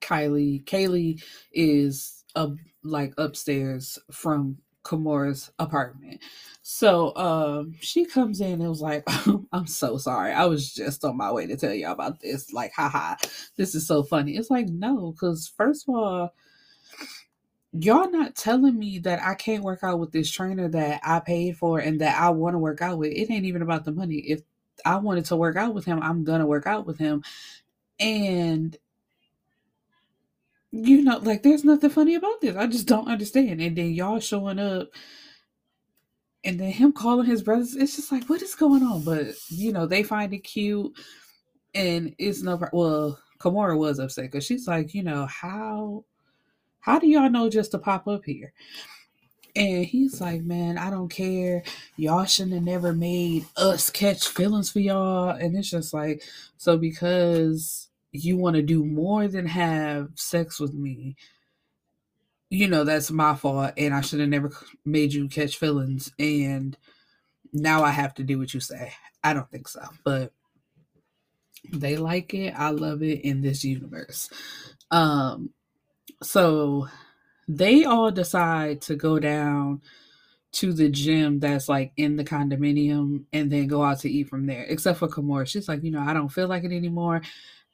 Kylie, 0.00 0.64
Kaylee 0.64 1.22
is 1.52 2.24
uh, 2.34 2.50
like 2.82 3.14
upstairs 3.16 3.98
from 4.10 4.58
Kamora's 4.84 5.50
apartment. 5.58 6.20
So 6.62 7.14
um 7.16 7.74
she 7.80 8.04
comes 8.04 8.40
in 8.40 8.60
and 8.60 8.68
was 8.68 8.80
like, 8.80 9.04
I'm 9.52 9.66
so 9.66 9.98
sorry. 9.98 10.32
I 10.32 10.46
was 10.46 10.72
just 10.72 11.04
on 11.04 11.16
my 11.16 11.32
way 11.32 11.46
to 11.46 11.56
tell 11.56 11.74
y'all 11.74 11.92
about 11.92 12.20
this. 12.20 12.52
Like, 12.52 12.72
haha, 12.74 13.16
this 13.56 13.74
is 13.74 13.86
so 13.86 14.02
funny. 14.02 14.36
It's 14.36 14.50
like, 14.50 14.68
no, 14.68 15.12
because 15.12 15.52
first 15.56 15.88
of 15.88 15.94
all, 15.94 16.34
y'all 17.72 18.10
not 18.10 18.34
telling 18.34 18.78
me 18.78 18.98
that 19.00 19.22
I 19.22 19.34
can't 19.34 19.64
work 19.64 19.80
out 19.82 19.98
with 19.98 20.12
this 20.12 20.30
trainer 20.30 20.68
that 20.68 21.00
I 21.04 21.20
paid 21.20 21.56
for 21.56 21.78
and 21.78 22.00
that 22.00 22.20
I 22.20 22.30
want 22.30 22.54
to 22.54 22.58
work 22.58 22.82
out 22.82 22.98
with. 22.98 23.12
It 23.12 23.30
ain't 23.30 23.46
even 23.46 23.62
about 23.62 23.84
the 23.84 23.92
money. 23.92 24.16
If 24.16 24.42
I 24.84 24.96
wanted 24.96 25.24
to 25.26 25.36
work 25.36 25.56
out 25.56 25.74
with 25.74 25.84
him, 25.84 26.00
I'm 26.02 26.24
gonna 26.24 26.46
work 26.46 26.66
out 26.66 26.86
with 26.86 26.98
him. 26.98 27.22
And 27.98 28.76
you 30.72 31.02
know, 31.02 31.18
like 31.18 31.42
there's 31.42 31.64
nothing 31.64 31.90
funny 31.90 32.14
about 32.14 32.40
this. 32.40 32.56
I 32.56 32.66
just 32.66 32.88
don't 32.88 33.08
understand. 33.08 33.60
And 33.60 33.76
then 33.76 33.92
y'all 33.92 34.20
showing 34.20 34.58
up 34.58 34.88
and 36.44 36.58
then 36.58 36.72
him 36.72 36.92
calling 36.92 37.26
his 37.26 37.42
brothers, 37.42 37.76
it's 37.76 37.96
just 37.96 38.10
like, 38.10 38.28
what 38.28 38.42
is 38.42 38.54
going 38.54 38.82
on? 38.82 39.04
But 39.04 39.34
you 39.48 39.72
know, 39.72 39.86
they 39.86 40.02
find 40.02 40.32
it 40.32 40.38
cute 40.38 40.92
and 41.74 42.14
it's 42.18 42.42
no 42.42 42.58
well, 42.72 43.18
Kamora 43.38 43.76
was 43.76 43.98
upset 43.98 44.24
because 44.30 44.44
she's 44.44 44.66
like, 44.66 44.94
you 44.94 45.02
know, 45.02 45.26
how 45.26 46.04
how 46.80 46.98
do 46.98 47.06
y'all 47.06 47.30
know 47.30 47.50
just 47.50 47.70
to 47.72 47.78
pop 47.78 48.08
up 48.08 48.24
here? 48.24 48.52
And 49.54 49.84
he's 49.84 50.20
like, 50.22 50.42
man, 50.42 50.78
I 50.78 50.88
don't 50.88 51.10
care. 51.10 51.62
Y'all 51.96 52.24
shouldn't 52.24 52.54
have 52.54 52.62
never 52.62 52.94
made 52.94 53.44
us 53.58 53.90
catch 53.90 54.26
feelings 54.26 54.70
for 54.70 54.80
y'all. 54.80 55.28
And 55.28 55.54
it's 55.54 55.68
just 55.68 55.92
like, 55.92 56.22
so 56.56 56.78
because 56.78 57.88
you 58.12 58.36
want 58.36 58.56
to 58.56 58.62
do 58.62 58.84
more 58.84 59.26
than 59.26 59.46
have 59.46 60.10
sex 60.14 60.60
with 60.60 60.74
me, 60.74 61.16
you 62.50 62.68
know, 62.68 62.84
that's 62.84 63.10
my 63.10 63.34
fault. 63.34 63.72
And 63.76 63.94
I 63.94 64.02
should 64.02 64.20
have 64.20 64.28
never 64.28 64.52
made 64.84 65.12
you 65.12 65.28
catch 65.28 65.56
feelings. 65.56 66.12
And 66.18 66.76
now 67.52 67.82
I 67.82 67.90
have 67.90 68.14
to 68.14 68.22
do 68.22 68.38
what 68.38 68.52
you 68.52 68.60
say. 68.60 68.92
I 69.24 69.32
don't 69.32 69.50
think 69.50 69.68
so. 69.68 69.80
But 70.04 70.32
they 71.72 71.96
like 71.96 72.34
it. 72.34 72.54
I 72.56 72.70
love 72.70 73.02
it 73.02 73.22
in 73.22 73.40
this 73.40 73.64
universe. 73.64 74.28
Um, 74.90 75.50
so 76.22 76.88
they 77.48 77.84
all 77.84 78.10
decide 78.10 78.82
to 78.82 78.96
go 78.96 79.18
down 79.18 79.80
to 80.52 80.72
the 80.72 80.90
gym 80.90 81.40
that's 81.40 81.68
like 81.68 81.92
in 81.96 82.16
the 82.16 82.24
condominium 82.24 83.24
and 83.32 83.50
then 83.50 83.66
go 83.66 83.82
out 83.82 84.00
to 84.00 84.10
eat 84.10 84.28
from 84.28 84.46
there, 84.46 84.64
except 84.64 84.98
for 84.98 85.08
Kamora. 85.08 85.46
She's 85.46 85.68
like, 85.68 85.82
you 85.82 85.90
know, 85.90 86.00
I 86.00 86.12
don't 86.12 86.28
feel 86.28 86.46
like 86.46 86.64
it 86.64 86.72
anymore. 86.72 87.22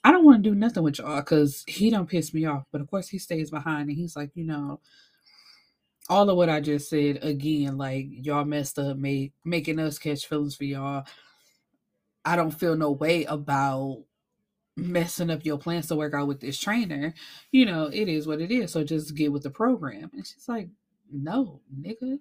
I 0.09 0.13
don't 0.13 0.25
want 0.25 0.43
to 0.43 0.51
do 0.51 0.55
nothing 0.55 0.83
with 0.83 0.97
y'all 1.01 1.17
because 1.17 1.65
he 1.67 1.91
don't 1.91 2.09
piss 2.09 2.33
me 2.33 2.47
off. 2.47 2.65
But 2.73 2.81
of 2.81 2.89
course, 2.89 3.11
he 3.11 3.19
stays 3.19 3.51
behind 3.51 3.91
and 3.91 3.99
he's 3.99 4.17
like, 4.17 4.31
you 4.35 4.43
know, 4.43 4.81
all 6.09 6.31
of 6.31 6.37
what 6.39 6.49
I 6.49 6.61
just 6.61 6.89
said 6.89 7.19
again, 7.23 7.77
like 7.77 8.07
y'all 8.09 8.47
messed 8.47 8.79
up, 8.79 8.97
making 8.97 9.79
us 9.79 9.99
catch 9.99 10.27
feelings 10.27 10.57
for 10.57 10.65
y'all. 10.65 11.05
I 12.25 12.37
don't 12.37 12.53
feel 12.53 12.75
no 12.75 12.91
way 12.91 13.25
about 13.25 14.03
messing 14.79 15.29
up 15.29 15.45
your 15.45 15.59
plans 15.59 15.89
to 15.89 15.97
work 15.97 16.15
out 16.15 16.27
with 16.27 16.41
this 16.41 16.59
trainer. 16.59 17.13
You 17.53 17.67
know, 17.67 17.91
it 17.93 18.09
is 18.09 18.27
what 18.27 18.41
it 18.41 18.51
is. 18.51 18.73
So 18.73 18.85
just 18.85 19.15
get 19.15 19.31
with 19.31 19.43
the 19.43 19.51
program. 19.51 20.11
And 20.15 20.27
she's 20.27 20.49
like, 20.49 20.71
no, 21.13 21.61
nigga. 21.79 22.19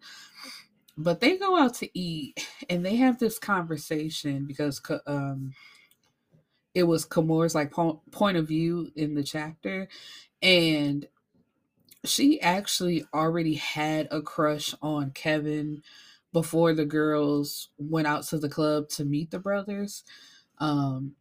But 0.97 1.21
they 1.21 1.37
go 1.37 1.57
out 1.57 1.75
to 1.75 1.97
eat 1.97 2.45
and 2.69 2.85
they 2.85 2.97
have 2.97 3.17
this 3.17 3.39
conversation 3.39 4.45
because 4.45 4.81
um 5.05 5.53
it 6.77 6.83
was 6.83 7.07
Kamora's 7.07 7.55
like 7.55 7.71
po- 7.71 8.03
point 8.11 8.37
of 8.37 8.47
view 8.47 8.91
in 8.95 9.15
the 9.15 9.23
chapter 9.23 9.87
and 10.43 11.07
she 12.05 12.39
actually 12.39 13.03
already 13.15 13.55
had 13.55 14.07
a 14.11 14.21
crush 14.21 14.75
on 14.79 15.09
Kevin 15.09 15.81
before 16.31 16.75
the 16.75 16.85
girls 16.85 17.69
went 17.79 18.05
out 18.05 18.25
to 18.25 18.37
the 18.37 18.47
club 18.47 18.89
to 18.89 19.05
meet 19.05 19.31
the 19.31 19.39
brothers. 19.39 20.03
Um, 20.59 21.13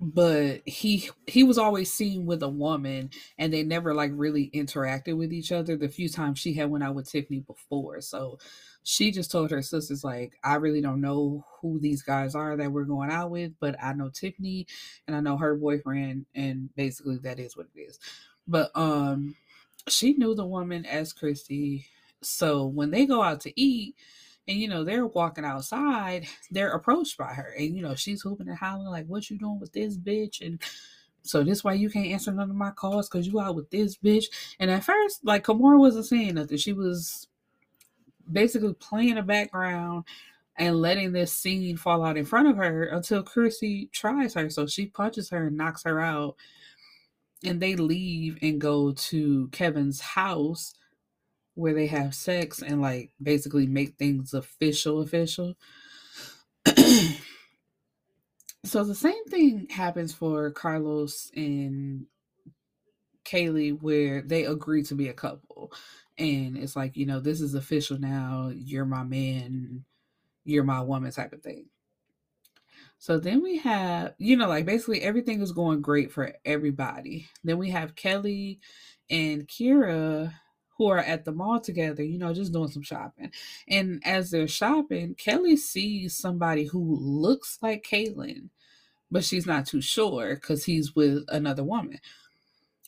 but 0.00 0.60
he 0.66 1.10
he 1.26 1.42
was 1.42 1.58
always 1.58 1.92
seen 1.92 2.26
with 2.26 2.42
a 2.42 2.48
woman 2.48 3.10
and 3.38 3.52
they 3.52 3.62
never 3.62 3.94
like 3.94 4.10
really 4.14 4.50
interacted 4.54 5.16
with 5.16 5.32
each 5.32 5.52
other 5.52 5.76
the 5.76 5.88
few 5.88 6.08
times 6.08 6.38
she 6.38 6.54
had 6.54 6.70
went 6.70 6.84
out 6.84 6.94
with 6.94 7.10
tiffany 7.10 7.40
before. 7.40 8.00
So 8.00 8.38
she 8.88 9.10
just 9.10 9.32
told 9.32 9.50
her 9.50 9.62
sisters 9.62 10.04
like 10.04 10.38
i 10.44 10.54
really 10.54 10.80
don't 10.80 11.00
know 11.00 11.44
who 11.60 11.80
these 11.80 12.02
guys 12.02 12.36
are 12.36 12.56
that 12.56 12.70
we're 12.70 12.84
going 12.84 13.10
out 13.10 13.32
with 13.32 13.50
but 13.58 13.74
i 13.82 13.92
know 13.92 14.08
tiffany 14.08 14.64
and 15.08 15.16
i 15.16 15.20
know 15.20 15.36
her 15.36 15.56
boyfriend 15.56 16.24
and 16.36 16.70
basically 16.76 17.18
that 17.18 17.40
is 17.40 17.56
what 17.56 17.66
it 17.74 17.80
is. 17.80 17.98
But 18.46 18.70
um 18.76 19.34
she 19.88 20.12
knew 20.14 20.34
the 20.34 20.46
woman 20.46 20.86
as 20.86 21.12
christy. 21.12 21.86
So 22.22 22.64
when 22.64 22.90
they 22.90 23.06
go 23.06 23.22
out 23.22 23.40
to 23.40 23.60
eat 23.60 23.96
and 24.48 24.58
you 24.58 24.68
know 24.68 24.84
they're 24.84 25.06
walking 25.06 25.44
outside 25.44 26.26
they're 26.50 26.72
approached 26.72 27.18
by 27.18 27.32
her 27.32 27.54
and 27.58 27.76
you 27.76 27.82
know 27.82 27.94
she's 27.94 28.22
hooping 28.22 28.48
and 28.48 28.58
hollering 28.58 28.86
like 28.86 29.06
what 29.06 29.28
you 29.28 29.38
doing 29.38 29.60
with 29.60 29.72
this 29.72 29.96
bitch? 29.96 30.44
And 30.44 30.60
so 31.22 31.42
this 31.42 31.64
why 31.64 31.74
you 31.74 31.90
can't 31.90 32.06
answer 32.06 32.32
none 32.32 32.50
of 32.50 32.56
my 32.56 32.70
calls 32.70 33.08
because 33.08 33.26
you 33.26 33.40
out 33.40 33.56
with 33.56 33.70
this 33.70 33.96
bitch. 33.96 34.26
And 34.58 34.70
at 34.70 34.84
first 34.84 35.24
like 35.24 35.44
Kamora 35.44 35.78
wasn't 35.78 36.06
saying 36.06 36.34
nothing. 36.34 36.58
She 36.58 36.72
was 36.72 37.28
basically 38.30 38.74
playing 38.74 39.16
the 39.16 39.22
background 39.22 40.04
and 40.58 40.80
letting 40.80 41.12
this 41.12 41.32
scene 41.32 41.76
fall 41.76 42.04
out 42.04 42.16
in 42.16 42.24
front 42.24 42.48
of 42.48 42.56
her 42.56 42.84
until 42.84 43.22
Chrissy 43.22 43.90
tries 43.92 44.34
her. 44.34 44.48
So 44.50 44.66
she 44.66 44.86
punches 44.86 45.30
her 45.30 45.48
and 45.48 45.56
knocks 45.56 45.84
her 45.84 46.00
out 46.00 46.36
and 47.44 47.60
they 47.60 47.76
leave 47.76 48.38
and 48.40 48.60
go 48.60 48.92
to 48.92 49.48
Kevin's 49.48 50.00
house 50.00 50.74
where 51.56 51.74
they 51.74 51.86
have 51.86 52.14
sex 52.14 52.62
and 52.62 52.80
like 52.80 53.10
basically 53.20 53.66
make 53.66 53.96
things 53.96 54.34
official 54.34 55.00
official. 55.00 55.54
so 58.64 58.84
the 58.84 58.94
same 58.94 59.24
thing 59.24 59.66
happens 59.70 60.12
for 60.12 60.50
Carlos 60.50 61.30
and 61.34 62.06
Kaylee 63.24 63.80
where 63.80 64.20
they 64.20 64.44
agree 64.44 64.82
to 64.84 64.94
be 64.94 65.08
a 65.08 65.14
couple. 65.14 65.72
And 66.18 66.58
it's 66.58 66.76
like, 66.76 66.96
you 66.96 67.06
know, 67.06 67.20
this 67.20 67.40
is 67.40 67.54
official 67.54 67.98
now. 67.98 68.52
You're 68.54 68.84
my 68.84 69.02
man, 69.02 69.84
you're 70.44 70.62
my 70.62 70.82
woman 70.82 71.10
type 71.10 71.32
of 71.32 71.42
thing. 71.42 71.66
So 72.98 73.18
then 73.18 73.42
we 73.42 73.58
have, 73.58 74.14
you 74.18 74.36
know, 74.36 74.48
like 74.48 74.66
basically 74.66 75.00
everything 75.00 75.40
is 75.40 75.52
going 75.52 75.80
great 75.80 76.12
for 76.12 76.34
everybody. 76.44 77.28
Then 77.44 77.56
we 77.56 77.70
have 77.70 77.96
Kelly 77.96 78.60
and 79.08 79.48
Kira 79.48 80.34
who 80.76 80.88
are 80.88 80.98
at 80.98 81.24
the 81.24 81.32
mall 81.32 81.60
together, 81.60 82.02
you 82.02 82.18
know, 82.18 82.34
just 82.34 82.52
doing 82.52 82.68
some 82.68 82.82
shopping. 82.82 83.32
And 83.68 84.02
as 84.04 84.30
they're 84.30 84.48
shopping, 84.48 85.14
Kelly 85.14 85.56
sees 85.56 86.16
somebody 86.16 86.66
who 86.66 86.98
looks 87.00 87.58
like 87.62 87.86
Caitlyn, 87.88 88.50
but 89.10 89.24
she's 89.24 89.46
not 89.46 89.66
too 89.66 89.80
sure 89.80 90.34
because 90.34 90.64
he's 90.64 90.94
with 90.94 91.24
another 91.28 91.64
woman. 91.64 91.98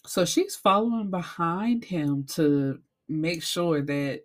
So 0.07 0.25
she's 0.25 0.57
following 0.57 1.11
behind 1.11 1.85
him 1.85 2.25
to 2.35 2.81
make 3.09 3.43
sure 3.43 3.83
that 3.83 4.23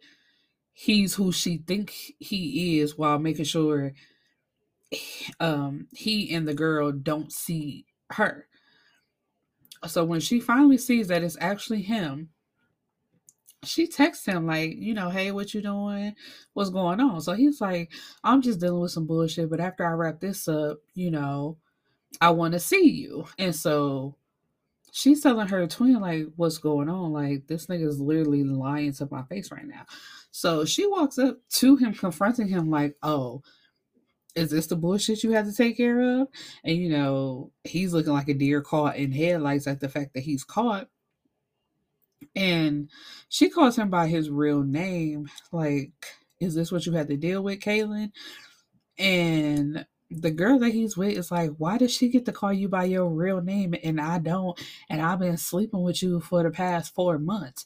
he's 0.74 1.16
who 1.16 1.32
she 1.32 1.58
thinks 1.58 2.12
he 2.20 2.80
is 2.80 2.98
while 2.98 3.20
making 3.20 3.46
sure 3.46 3.94
um 5.40 5.88
he 5.92 6.34
and 6.34 6.48
the 6.48 6.54
girl 6.54 6.92
don't 6.92 7.32
see 7.32 7.86
her. 8.12 8.48
So 9.88 10.04
when 10.04 10.20
she 10.20 10.40
finally 10.40 10.78
sees 10.78 11.08
that 11.08 11.24
it's 11.24 11.38
actually 11.40 11.82
him, 11.82 12.30
she 13.64 13.88
texts 13.88 14.26
him 14.26 14.46
like, 14.46 14.76
you 14.76 14.94
know, 14.94 15.10
hey, 15.10 15.32
what 15.32 15.54
you 15.54 15.62
doing? 15.62 16.16
What's 16.54 16.70
going 16.70 17.00
on? 17.00 17.22
So 17.22 17.34
he's 17.34 17.62
like, 17.62 17.92
I'm 18.24 18.42
just 18.42 18.60
dealing 18.60 18.82
with 18.82 18.92
some 18.92 19.08
bullshit, 19.08 19.50
but 19.50 19.60
after 19.60 19.86
I 19.86 19.92
wrap 19.92 20.20
this 20.20 20.48
up, 20.48 20.78
you 20.94 21.12
know, 21.12 21.58
I 22.22 22.32
want 22.32 22.54
to 22.54 22.60
see 22.60 22.90
you. 22.90 23.26
And 23.38 23.56
so 23.56 24.16
she's 24.92 25.22
telling 25.22 25.48
her 25.48 25.66
twin 25.68 26.00
like, 26.00 26.28
what's 26.36 26.60
going 26.60 26.90
on? 26.90 27.14
Like 27.14 27.48
this 27.48 27.68
nigga 27.68 27.88
is 27.88 28.00
literally 28.00 28.44
lying 28.44 28.94
to 28.94 29.08
my 29.10 29.24
face 29.24 29.52
right 29.52 29.68
now. 29.68 29.86
So 30.32 30.66
she 30.66 30.86
walks 30.88 31.18
up 31.18 31.38
to 31.56 31.76
him, 31.76 31.94
confronting 31.94 32.48
him 32.48 32.70
like, 32.70 32.96
oh, 33.04 33.42
is 34.36 34.50
this 34.52 34.68
the 34.68 34.76
bullshit 34.76 35.24
you 35.24 35.32
had 35.32 35.46
to 35.46 35.54
take 35.54 35.78
care 35.78 36.22
of? 36.22 36.28
And 36.64 36.78
you 36.78 36.90
know, 36.90 37.52
he's 37.64 37.94
looking 37.94 38.14
like 38.14 38.30
a 38.30 38.34
deer 38.34 38.62
caught 38.62 38.96
in 38.96 39.12
headlights 39.12 39.68
at 39.68 39.80
the 39.80 39.90
fact 39.90 40.14
that 40.14 40.24
he's 40.24 40.44
caught. 40.44 40.90
And 42.36 42.90
she 43.30 43.50
calls 43.50 43.78
him 43.78 43.90
by 43.90 44.08
his 44.08 44.30
real 44.30 44.64
name. 44.64 45.28
Like, 45.52 45.92
is 46.40 46.56
this 46.56 46.72
what 46.72 46.86
you 46.86 46.94
had 46.94 47.08
to 47.10 47.18
deal 47.18 47.44
with, 47.44 47.60
Kaylin? 47.60 48.12
And 48.98 49.86
the 50.10 50.32
girl 50.32 50.60
that 50.60 50.72
he's 50.72 50.96
with 50.96 51.18
is 51.18 51.32
like, 51.32 51.52
why 51.58 51.78
does 51.78 51.92
she 51.92 52.10
get 52.10 52.26
to 52.26 52.32
call 52.32 52.54
you 52.54 52.70
by 52.70 52.86
your 52.86 53.10
real 53.10 53.42
name 53.42 53.76
and 53.84 54.00
I 54.00 54.20
don't? 54.20 54.60
And 54.90 55.02
I've 55.02 55.20
been 55.20 55.38
sleeping 55.38 55.82
with 55.82 56.02
you 56.04 56.20
for 56.20 56.44
the 56.44 56.52
past 56.52 56.94
four 56.94 57.18
months. 57.18 57.66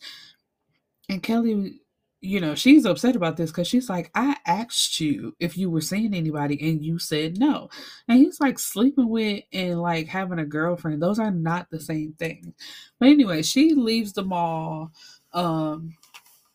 And 1.09 1.23
Kelly 1.23 1.81
you 2.21 2.39
know, 2.39 2.55
she's 2.55 2.85
upset 2.85 3.15
about 3.15 3.37
this 3.37 3.51
because 3.51 3.67
she's 3.67 3.89
like, 3.89 4.09
I 4.15 4.37
asked 4.45 4.99
you 4.99 5.35
if 5.39 5.57
you 5.57 5.69
were 5.69 5.81
seeing 5.81 6.15
anybody 6.15 6.57
and 6.69 6.83
you 6.83 6.97
said 6.97 7.37
no. 7.37 7.69
And 8.07 8.17
he's 8.17 8.39
like, 8.39 8.57
sleeping 8.57 9.09
with 9.09 9.43
and 9.53 9.81
like 9.81 10.07
having 10.07 10.39
a 10.39 10.45
girlfriend, 10.45 11.01
those 11.01 11.19
are 11.19 11.31
not 11.31 11.69
the 11.69 11.79
same 11.79 12.13
thing. 12.13 12.55
But 12.99 13.09
anyway, 13.09 13.43
she 13.43 13.75
leaves 13.75 14.13
the 14.13 14.23
mall, 14.23 14.91
um, 15.33 15.95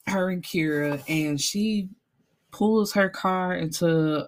her 0.08 0.30
and 0.30 0.42
Kira, 0.42 1.02
and 1.08 1.40
she 1.40 1.88
pulls 2.50 2.92
her 2.94 3.08
car 3.08 3.54
into 3.54 4.26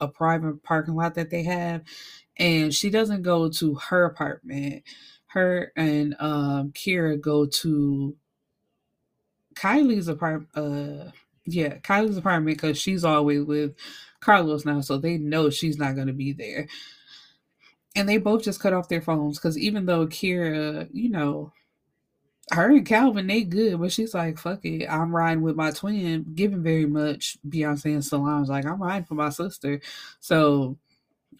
a 0.00 0.08
private 0.08 0.62
parking 0.64 0.96
lot 0.96 1.14
that 1.14 1.30
they 1.30 1.44
have. 1.44 1.82
And 2.38 2.74
she 2.74 2.90
doesn't 2.90 3.22
go 3.22 3.48
to 3.50 3.74
her 3.76 4.04
apartment. 4.04 4.82
Her 5.26 5.72
and 5.76 6.16
um, 6.18 6.72
Kira 6.72 7.20
go 7.20 7.46
to 7.46 8.16
Kylie's 9.54 10.08
apartment. 10.08 10.48
Uh, 10.54 11.10
yeah, 11.44 11.78
Kylie's 11.78 12.16
apartment 12.16 12.56
because 12.56 12.78
she's 12.78 13.04
always 13.04 13.42
with 13.44 13.74
Carlos 14.20 14.64
now, 14.64 14.80
so 14.80 14.98
they 14.98 15.18
know 15.18 15.50
she's 15.50 15.78
not 15.78 15.94
going 15.94 16.06
to 16.06 16.12
be 16.12 16.32
there. 16.32 16.68
And 17.94 18.08
they 18.08 18.18
both 18.18 18.44
just 18.44 18.60
cut 18.60 18.72
off 18.72 18.88
their 18.88 19.02
phones 19.02 19.38
because 19.38 19.58
even 19.58 19.84
though 19.86 20.06
Kira, 20.06 20.88
you 20.92 21.10
know, 21.10 21.52
her 22.50 22.70
and 22.70 22.86
Calvin, 22.86 23.26
they 23.26 23.42
good, 23.42 23.80
but 23.80 23.92
she's 23.92 24.14
like, 24.14 24.38
fuck 24.38 24.64
it, 24.64 24.86
I'm 24.86 25.14
riding 25.14 25.42
with 25.42 25.56
my 25.56 25.70
twin, 25.70 26.26
giving 26.34 26.62
very 26.62 26.86
much 26.86 27.38
Beyonce 27.48 27.86
and 27.86 28.04
Solange, 28.04 28.48
like, 28.48 28.66
I'm 28.66 28.82
riding 28.82 29.04
for 29.04 29.14
my 29.14 29.30
sister. 29.30 29.80
So 30.20 30.76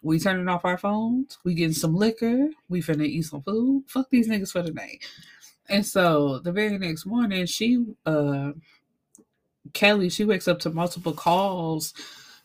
we 0.02 0.18
turning 0.18 0.48
off 0.48 0.64
our 0.64 0.78
phones, 0.78 1.38
we 1.44 1.54
getting 1.54 1.74
some 1.74 1.94
liquor, 1.94 2.48
we 2.68 2.82
finna 2.82 3.06
eat 3.06 3.22
some 3.22 3.42
food. 3.42 3.84
Fuck 3.86 4.10
these 4.10 4.28
niggas 4.28 4.52
for 4.52 4.62
the 4.62 4.72
night. 4.72 5.04
And 5.68 5.86
so 5.86 6.38
the 6.40 6.52
very 6.52 6.76
next 6.78 7.06
morning, 7.06 7.46
she, 7.46 7.84
uh, 8.04 8.52
Kelly, 9.72 10.08
she 10.10 10.24
wakes 10.24 10.48
up 10.48 10.58
to 10.60 10.70
multiple 10.70 11.12
calls 11.12 11.94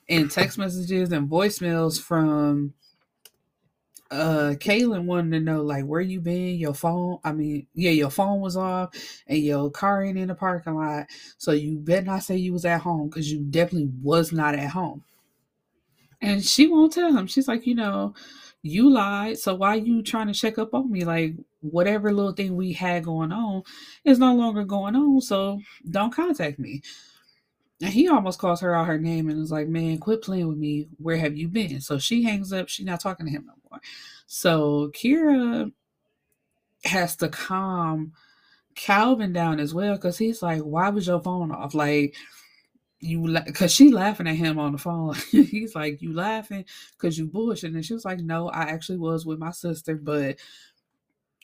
and 0.09 0.31
text 0.31 0.57
messages 0.57 1.11
and 1.11 1.29
voicemails 1.29 2.01
from 2.01 2.73
uh 4.09 4.53
Kaylin 4.57 5.03
wanting 5.03 5.31
to 5.31 5.39
know 5.41 5.61
like 5.61 5.83
where 5.83 5.99
you 5.99 6.21
been, 6.21 6.55
your 6.55 6.73
phone. 6.73 7.17
I 7.23 7.33
mean, 7.33 7.67
yeah, 7.73 7.91
your 7.91 8.09
phone 8.09 8.39
was 8.39 8.55
off 8.55 8.95
and 9.27 9.39
your 9.39 9.69
car 9.69 10.03
ain't 10.03 10.17
in 10.17 10.29
the 10.29 10.35
parking 10.35 10.75
lot. 10.75 11.07
So 11.37 11.51
you 11.51 11.77
better 11.79 12.05
not 12.05 12.23
say 12.23 12.37
you 12.37 12.53
was 12.53 12.63
at 12.65 12.81
home 12.81 13.09
because 13.09 13.29
you 13.29 13.43
definitely 13.43 13.91
was 14.01 14.31
not 14.31 14.55
at 14.55 14.69
home. 14.69 15.03
And 16.21 16.43
she 16.43 16.67
won't 16.67 16.93
tell 16.93 17.15
him. 17.15 17.27
She's 17.27 17.47
like, 17.47 17.67
you 17.67 17.75
know, 17.75 18.15
you 18.61 18.89
lied. 18.89 19.37
So 19.37 19.55
why 19.55 19.75
you 19.75 20.01
trying 20.01 20.27
to 20.27 20.33
check 20.33 20.57
up 20.57 20.73
on 20.73 20.91
me? 20.91 21.03
Like 21.03 21.35
whatever 21.71 22.13
little 22.13 22.31
thing 22.31 22.55
we 22.55 22.73
had 22.73 23.03
going 23.03 23.31
on 23.31 23.63
is 24.03 24.19
no 24.19 24.33
longer 24.35 24.63
going 24.63 24.95
on. 24.95 25.21
So 25.21 25.61
don't 25.89 26.13
contact 26.13 26.59
me. 26.59 26.81
And 27.81 27.93
he 27.93 28.07
almost 28.07 28.39
calls 28.39 28.61
her 28.61 28.75
out 28.75 28.87
her 28.87 28.97
name 28.97 29.29
and 29.29 29.39
was 29.39 29.51
like, 29.51 29.67
Man, 29.67 29.97
quit 29.99 30.21
playing 30.21 30.47
with 30.47 30.57
me. 30.57 30.87
Where 30.97 31.17
have 31.17 31.37
you 31.37 31.47
been? 31.47 31.79
So 31.81 31.99
she 31.99 32.23
hangs 32.23 32.51
up. 32.51 32.69
She's 32.69 32.85
not 32.85 32.99
talking 32.99 33.25
to 33.25 33.31
him 33.31 33.45
no 33.45 33.53
more. 33.69 33.79
So 34.25 34.91
Kira 34.95 35.71
has 36.85 37.15
to 37.17 37.29
calm 37.29 38.13
Calvin 38.75 39.33
down 39.33 39.59
as 39.59 39.73
well 39.73 39.95
because 39.95 40.17
he's 40.17 40.41
like, 40.41 40.61
Why 40.61 40.89
was 40.89 41.07
your 41.07 41.21
phone 41.21 41.51
off? 41.51 41.75
Like, 41.75 42.15
you 42.99 43.39
because 43.45 43.71
she 43.71 43.91
laughing 43.91 44.27
at 44.27 44.35
him 44.35 44.57
on 44.57 44.71
the 44.71 44.77
phone. 44.77 45.15
He's 45.31 45.75
like, 45.75 46.01
"You 46.01 46.13
laughing 46.13 46.65
because 46.93 47.17
you 47.17 47.27
bullshit?" 47.27 47.73
And 47.73 47.85
she 47.85 47.93
was 47.93 48.05
like, 48.05 48.19
"No, 48.19 48.49
I 48.49 48.63
actually 48.63 48.97
was 48.97 49.25
with 49.25 49.39
my 49.39 49.51
sister, 49.51 49.95
but 49.95 50.37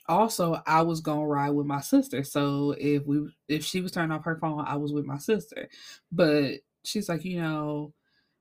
also 0.07 0.61
I 0.65 0.81
was 0.83 1.01
gonna 1.01 1.25
ride 1.27 1.51
with 1.51 1.65
my 1.65 1.81
sister. 1.81 2.23
So 2.23 2.75
if 2.77 3.05
we 3.05 3.29
if 3.47 3.63
she 3.65 3.81
was 3.81 3.91
turning 3.91 4.11
off 4.11 4.25
her 4.25 4.37
phone, 4.39 4.65
I 4.65 4.75
was 4.75 4.93
with 4.93 5.05
my 5.05 5.17
sister. 5.17 5.69
But 6.11 6.59
she's 6.83 7.09
like, 7.09 7.25
you 7.25 7.41
know, 7.41 7.93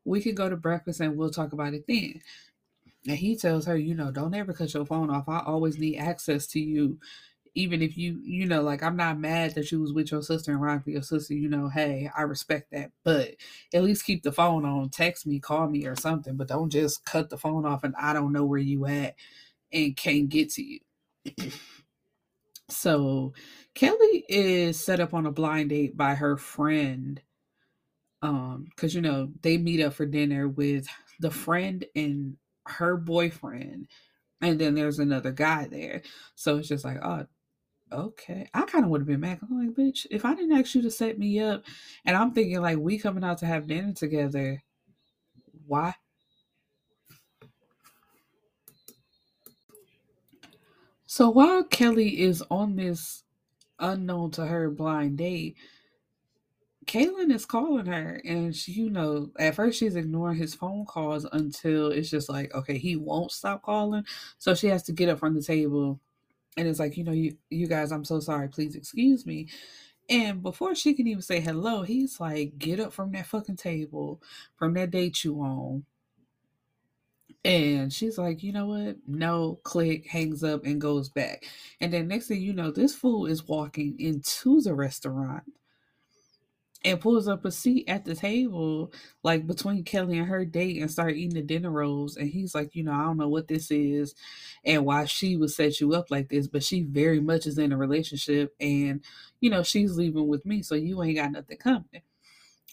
we 0.05 0.21
could 0.23 0.37
go 0.37 0.49
to 0.49 0.57
breakfast 0.57 1.01
and 1.01 1.17
we'll 1.17 1.31
talk 1.31 1.53
about 1.53 1.75
it 1.75 1.85
then." 1.89 2.21
And 3.09 3.19
he 3.19 3.37
tells 3.37 3.67
her, 3.67 3.77
you 3.77 3.95
know, 3.95 4.13
don't 4.13 4.35
ever 4.35 4.53
cut 4.53 4.75
your 4.75 4.87
phone 4.87 5.11
off. 5.11 5.29
I 5.29 5.41
always 5.41 5.79
need 5.79 5.99
access 5.99 6.47
to 6.49 6.61
you 6.61 6.99
even 7.55 7.83
if 7.83 7.97
you 7.99 8.21
you 8.25 8.47
know 8.47 8.63
like 8.63 8.83
i'm 8.83 8.97
not 8.97 9.19
mad 9.19 9.55
that 9.55 9.71
you 9.71 9.81
was 9.81 9.93
with 9.93 10.11
your 10.11 10.23
sister 10.23 10.53
and 10.53 10.61
riding 10.61 10.83
for 10.83 10.91
your 10.91 11.03
sister 11.03 11.35
you 11.35 11.49
know 11.49 11.69
hey 11.69 12.11
i 12.17 12.23
respect 12.23 12.71
that 12.73 12.91
but 13.05 13.31
at 13.75 13.83
least 13.83 14.05
keep 14.05 14.23
the 14.23 14.33
phone 14.33 14.65
on 14.65 14.89
text 14.89 15.27
me 15.27 15.39
call 15.39 15.69
me 15.69 15.87
or 15.87 15.97
something 15.97 16.37
but 16.37 16.49
don't 16.49 16.71
just 16.71 17.05
cut 17.05 17.31
the 17.31 17.37
phone 17.37 17.67
off 17.67 17.85
and 17.85 17.95
i 17.99 18.13
don't 18.13 18.33
know 18.33 18.45
where 18.45 18.59
you 18.59 18.87
at 18.87 19.15
and 19.73 19.97
can't 19.97 20.29
get 20.29 20.51
to 20.51 20.63
you 20.63 20.79
so 22.69 23.33
kelly 23.75 24.25
is 24.29 24.83
set 24.83 25.01
up 25.01 25.15
on 25.15 25.27
a 25.27 25.33
blind 25.33 25.71
date 25.71 25.97
by 25.97 26.15
her 26.15 26.37
friend 26.37 27.21
um 28.23 28.67
because 28.71 28.95
you 28.95 29.01
know 29.01 29.31
they 29.43 29.59
meet 29.59 29.83
up 29.83 29.93
for 29.93 30.07
dinner 30.07 30.49
with 30.49 30.87
the 31.21 31.31
friend 31.31 31.85
and 31.95 32.37
her 32.67 32.97
boyfriend 32.97 33.87
and 34.41 34.59
then 34.61 34.75
there's 34.75 34.99
another 34.99 35.33
guy 35.33 35.67
there 35.71 36.03
so 36.35 36.59
it's 36.59 36.69
just 36.69 36.85
like 36.85 36.99
oh 37.03 37.27
okay. 37.93 38.49
I 38.55 38.63
kind 38.63 38.85
of 38.85 38.91
would 38.91 39.03
have 39.03 39.09
been 39.09 39.21
mad. 39.21 39.41
I'm 39.43 39.67
like, 39.67 39.77
bitch, 39.77 40.07
if 40.11 40.25
I 40.25 40.35
didn't 40.35 40.59
ask 40.59 40.75
you 40.75 40.83
to 40.83 40.91
set 40.91 41.19
me 41.19 41.41
up, 41.41 41.65
and 42.05 42.17
I'm 42.17 42.33
thinking 42.33 42.61
like 42.61 42.79
we 42.79 42.99
coming 42.99 43.25
out 43.25 43.39
to 43.39 43.47
have 43.47 43.67
dinner 43.67 43.93
together, 43.93 44.63
why? 45.67 45.95
So 51.13 51.29
while 51.29 51.63
Kelly 51.63 52.23
is 52.23 52.43
on 52.51 52.77
this 52.77 53.25
unknown 53.79 54.31
to 54.31 54.47
her 54.47 54.71
blind 54.71 55.19
date, 55.19 55.59
Kaylin 56.87 57.31
is 57.31 57.45
calling 57.45 57.85
her, 57.85 58.23
and 58.25 58.57
she, 58.57 58.73
you 58.73 58.89
know, 58.89 59.31
at 59.39 59.55
first 59.57 59.79
she's 59.79 59.95
ignoring 59.95 60.39
his 60.39 60.55
phone 60.55 60.87
calls 60.87 61.27
until 61.31 61.89
it's 61.89 62.09
just 62.09 62.31
like, 62.31 62.55
okay, 62.55 62.79
he 62.79 62.97
won't 62.97 63.31
stop 63.31 63.61
calling. 63.61 64.07
So 64.39 64.55
she 64.55 64.69
has 64.69 64.85
to 64.85 64.93
get 64.93 65.11
up 65.11 65.19
from 65.19 65.35
the 65.35 65.43
table 65.43 66.01
and 66.57 66.67
it's 66.67 66.79
like, 66.81 66.97
you 66.97 67.05
know, 67.05 67.13
you 67.13 67.37
you 67.51 67.67
guys, 67.67 67.93
I'm 67.93 68.07
so 68.07 68.19
sorry, 68.19 68.49
please 68.49 68.75
excuse 68.75 69.27
me. 69.27 69.49
And 70.09 70.43
before 70.43 70.75
she 70.75 70.95
can 70.95 71.07
even 71.09 71.21
say 71.21 71.41
hello, 71.41 71.83
he's 71.83 72.21
like, 72.21 72.57
get 72.57 72.81
up 72.81 72.95
from 72.95 73.13
that 73.13 73.27
fucking 73.27 73.57
table, 73.57 74.23
from 74.57 74.73
that 74.75 74.91
date 74.91 75.25
you 75.25 75.43
on. 75.43 75.85
And 77.45 77.93
she's 77.93 78.19
like, 78.19 78.43
you 78.43 78.53
know 78.53 78.67
what? 78.67 78.97
No, 79.07 79.59
click, 79.65 80.07
hangs 80.07 80.45
up, 80.45 80.65
and 80.65 80.81
goes 80.81 81.09
back. 81.09 81.45
And 81.81 81.93
then 81.93 82.07
next 82.07 82.29
thing 82.29 82.41
you 82.41 82.53
know, 82.53 82.71
this 82.71 82.95
fool 82.95 83.27
is 83.27 83.49
walking 83.49 83.99
into 83.99 84.61
the 84.61 84.75
restaurant 84.75 85.43
and 86.85 87.01
pulls 87.01 87.29
up 87.29 87.45
a 87.45 87.51
seat 87.51 87.85
at 87.89 88.05
the 88.05 88.15
table, 88.15 88.93
like 89.23 89.47
between 89.47 89.85
Kelly 89.85 90.19
and 90.19 90.29
her 90.29 90.45
date, 90.45 90.81
and 90.81 90.91
start 90.91 91.15
eating 91.15 91.35
the 91.35 91.43
dinner 91.43 91.71
rolls. 91.71 92.17
And 92.17 92.29
he's 92.29 92.55
like, 92.55 92.75
you 92.75 92.85
know, 92.85 92.93
I 92.93 93.03
don't 93.03 93.17
know 93.17 93.29
what 93.29 93.49
this 93.49 93.71
is 93.71 94.15
and 94.65 94.85
why 94.85 95.05
she 95.07 95.37
would 95.37 95.51
set 95.51 95.81
you 95.81 95.95
up 95.95 96.11
like 96.11 96.29
this, 96.29 96.47
but 96.47 96.63
she 96.63 96.83
very 96.83 97.21
much 97.21 97.47
is 97.47 97.59
in 97.59 97.73
a 97.73 97.77
relationship 97.77 98.55
and, 98.61 99.01
you 99.41 99.51
know, 99.51 99.63
she's 99.63 99.97
leaving 99.97 100.29
with 100.29 100.47
me, 100.47 100.63
so 100.63 100.75
you 100.75 101.03
ain't 101.03 101.17
got 101.17 101.33
nothing 101.33 101.59
coming. 101.59 102.03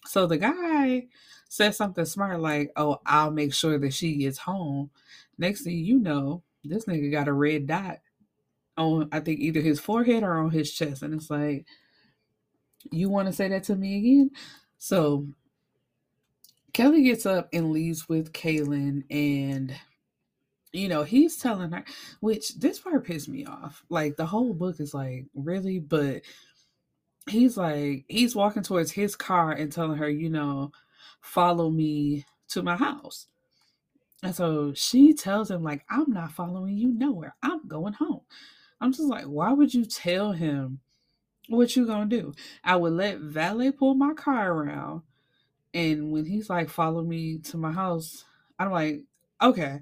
So 0.06 0.26
the 0.26 0.38
guy 0.38 1.08
says 1.50 1.76
something 1.76 2.06
smart 2.06 2.40
like, 2.40 2.72
oh, 2.78 3.00
I'll 3.06 3.32
make 3.32 3.54
sure 3.54 3.78
that 3.78 3.94
she 3.94 4.16
gets 4.16 4.38
home. 4.38 4.92
Next 5.38 5.64
thing 5.64 5.78
you 5.78 6.00
know, 6.00 6.44
this 6.64 6.86
nigga 6.86 7.12
got 7.12 7.28
a 7.28 7.34
red 7.34 7.68
dot 7.68 8.00
on, 8.78 9.10
I 9.12 9.20
think, 9.20 9.40
either 9.40 9.60
his 9.60 9.80
forehead 9.80 10.24
or 10.24 10.38
on 10.38 10.52
his 10.52 10.72
chest. 10.72 11.04
And 11.04 11.14
it's 11.14 11.30
like, 11.30 11.66
you 12.92 13.10
want 13.10 13.28
to 13.28 13.34
say 13.34 13.50
that 13.50 13.64
to 13.64 13.76
me 13.76 13.98
again? 13.98 14.32
So 14.78 15.28
Kelly 16.72 17.04
gets 17.04 17.26
up 17.26 17.50
and 17.52 17.72
leaves 17.72 18.08
with 18.08 18.32
Kaylin, 18.32 19.04
and 19.10 19.76
you 20.72 20.88
know, 20.88 21.04
he's 21.04 21.38
telling 21.38 21.72
her, 21.72 21.84
which 22.20 22.56
this 22.60 22.80
part 22.80 23.06
pissed 23.06 23.28
me 23.28 23.46
off. 23.46 23.84
Like 23.90 24.18
the 24.18 24.26
whole 24.26 24.54
book 24.54 24.80
is 24.80 24.94
like, 24.94 25.26
really? 25.34 25.80
But 25.80 26.22
he's 27.28 27.58
like, 27.58 28.06
he's 28.08 28.36
walking 28.36 28.64
towards 28.64 28.92
his 28.92 29.16
car 29.16 29.52
and 29.52 29.72
telling 29.72 29.98
her, 29.98 30.10
you 30.10 30.30
know, 30.30 30.72
follow 31.22 31.70
me 31.70 32.26
to 32.50 32.64
my 32.64 32.76
house. 32.76 33.28
And 34.22 34.36
so 34.36 34.74
she 34.74 35.14
tells 35.14 35.50
him, 35.50 35.64
like, 35.64 35.86
I'm 35.90 36.12
not 36.12 36.32
following 36.32 36.78
you 36.78 36.90
nowhere. 36.90 37.36
I'm 37.42 37.68
going 37.68 37.94
home. 37.94 38.22
I'm 38.82 38.92
just 38.92 39.08
like, 39.08 39.26
why 39.26 39.52
would 39.52 39.74
you 39.74 39.86
tell 39.86 40.32
him 40.32 40.80
what 41.48 41.76
you 41.76 41.86
gonna 41.86 42.06
do? 42.06 42.34
I 42.64 42.76
would 42.76 42.94
let 42.94 43.20
valet 43.20 43.72
pull 43.72 43.96
my 43.96 44.14
car 44.14 44.52
around. 44.52 45.04
And 45.74 46.12
when 46.12 46.26
he's 46.26 46.50
like, 46.50 46.70
follow 46.70 47.04
me 47.04 47.38
to 47.40 47.58
my 47.58 47.72
house, 47.72 48.26
I'm 48.58 48.72
like, 48.72 49.04
okay. 49.42 49.80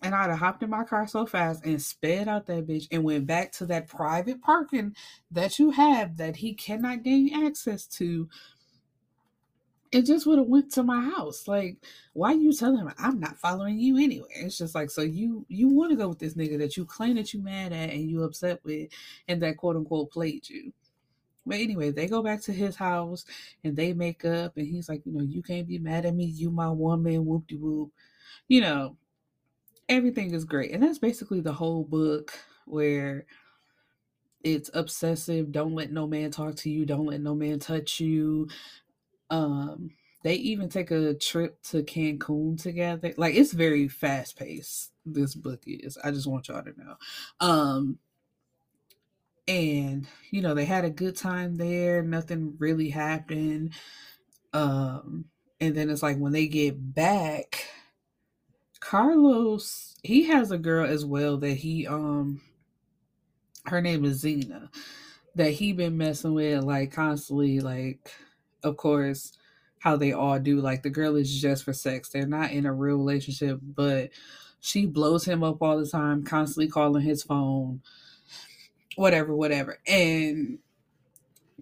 And 0.00 0.14
I'd 0.14 0.30
have 0.30 0.38
hopped 0.38 0.62
in 0.62 0.70
my 0.70 0.84
car 0.84 1.06
so 1.06 1.26
fast 1.26 1.64
and 1.64 1.82
sped 1.82 2.28
out 2.28 2.46
that 2.46 2.66
bitch 2.66 2.86
and 2.90 3.02
went 3.02 3.26
back 3.26 3.52
to 3.52 3.66
that 3.66 3.88
private 3.88 4.40
parking 4.40 4.94
that 5.30 5.58
you 5.58 5.70
have 5.72 6.16
that 6.16 6.36
he 6.36 6.54
cannot 6.54 7.02
gain 7.02 7.46
access 7.46 7.86
to. 7.86 8.28
It 9.90 10.02
just 10.02 10.26
would 10.26 10.38
have 10.38 10.48
went 10.48 10.72
to 10.72 10.82
my 10.82 11.00
house. 11.00 11.48
Like, 11.48 11.78
why 12.12 12.32
you 12.32 12.52
telling 12.52 12.78
him 12.78 12.92
I'm 12.98 13.18
not 13.20 13.38
following 13.38 13.78
you 13.78 13.96
anyway? 13.96 14.28
It's 14.36 14.58
just 14.58 14.74
like, 14.74 14.90
so 14.90 15.02
you 15.02 15.46
you 15.48 15.68
want 15.68 15.90
to 15.90 15.96
go 15.96 16.08
with 16.08 16.18
this 16.18 16.34
nigga 16.34 16.58
that 16.58 16.76
you 16.76 16.84
claim 16.84 17.16
that 17.16 17.32
you 17.32 17.42
mad 17.42 17.72
at 17.72 17.90
and 17.90 18.10
you 18.10 18.22
upset 18.22 18.60
with, 18.64 18.90
and 19.28 19.42
that 19.42 19.56
quote 19.56 19.76
unquote 19.76 20.10
played 20.10 20.48
you. 20.48 20.72
But 21.46 21.60
anyway, 21.60 21.90
they 21.90 22.06
go 22.06 22.22
back 22.22 22.42
to 22.42 22.52
his 22.52 22.76
house 22.76 23.24
and 23.64 23.74
they 23.74 23.94
make 23.94 24.24
up, 24.24 24.58
and 24.58 24.66
he's 24.66 24.88
like, 24.88 25.06
you 25.06 25.12
know, 25.12 25.24
you 25.24 25.42
can't 25.42 25.66
be 25.66 25.78
mad 25.78 26.04
at 26.04 26.14
me. 26.14 26.26
You 26.26 26.50
my 26.50 26.68
woman, 26.68 27.24
whoop 27.24 27.46
de 27.46 27.56
whoop. 27.56 27.90
You 28.48 28.60
know, 28.60 28.96
everything 29.88 30.34
is 30.34 30.44
great. 30.44 30.72
And 30.72 30.82
that's 30.82 30.98
basically 30.98 31.40
the 31.40 31.54
whole 31.54 31.84
book 31.84 32.32
where 32.66 33.24
it's 34.44 34.70
obsessive. 34.74 35.50
Don't 35.50 35.74
let 35.74 35.90
no 35.90 36.06
man 36.06 36.30
talk 36.30 36.56
to 36.56 36.70
you. 36.70 36.84
Don't 36.84 37.06
let 37.06 37.20
no 37.20 37.34
man 37.34 37.58
touch 37.58 37.98
you. 37.98 38.48
Um, 39.30 39.90
they 40.24 40.34
even 40.34 40.68
take 40.68 40.90
a 40.90 41.14
trip 41.14 41.62
to 41.64 41.82
Cancun 41.82 42.60
together. 42.60 43.14
Like 43.16 43.34
it's 43.34 43.52
very 43.52 43.88
fast 43.88 44.36
paced. 44.36 44.92
This 45.06 45.34
book 45.34 45.62
is. 45.66 45.96
I 46.02 46.10
just 46.10 46.26
want 46.26 46.48
y'all 46.48 46.62
to 46.62 46.74
know. 46.78 46.96
Um, 47.40 47.98
and 49.48 50.06
you 50.30 50.42
know 50.42 50.54
they 50.54 50.66
had 50.66 50.84
a 50.84 50.90
good 50.90 51.16
time 51.16 51.56
there 51.56 52.02
nothing 52.02 52.54
really 52.58 52.90
happened 52.90 53.72
um 54.52 55.24
and 55.60 55.74
then 55.74 55.88
it's 55.88 56.02
like 56.02 56.18
when 56.18 56.32
they 56.32 56.46
get 56.46 56.94
back 56.94 57.66
carlos 58.78 59.96
he 60.02 60.24
has 60.24 60.50
a 60.50 60.58
girl 60.58 60.86
as 60.86 61.04
well 61.04 61.38
that 61.38 61.54
he 61.54 61.86
um 61.86 62.40
her 63.64 63.80
name 63.80 64.04
is 64.04 64.18
zena 64.18 64.70
that 65.34 65.50
he 65.50 65.72
been 65.72 65.96
messing 65.96 66.34
with 66.34 66.62
like 66.62 66.92
constantly 66.92 67.60
like 67.60 68.12
of 68.62 68.76
course 68.76 69.32
how 69.80 69.96
they 69.96 70.12
all 70.12 70.38
do 70.38 70.60
like 70.60 70.82
the 70.82 70.90
girl 70.90 71.16
is 71.16 71.40
just 71.40 71.64
for 71.64 71.72
sex 71.72 72.08
they're 72.08 72.26
not 72.26 72.50
in 72.50 72.66
a 72.66 72.72
real 72.72 72.96
relationship 72.96 73.58
but 73.62 74.10
she 74.60 74.86
blows 74.86 75.24
him 75.24 75.44
up 75.44 75.62
all 75.62 75.78
the 75.78 75.86
time 75.86 76.24
constantly 76.24 76.68
calling 76.68 77.02
his 77.02 77.22
phone 77.22 77.80
whatever, 78.98 79.34
whatever. 79.34 79.78
And 79.86 80.58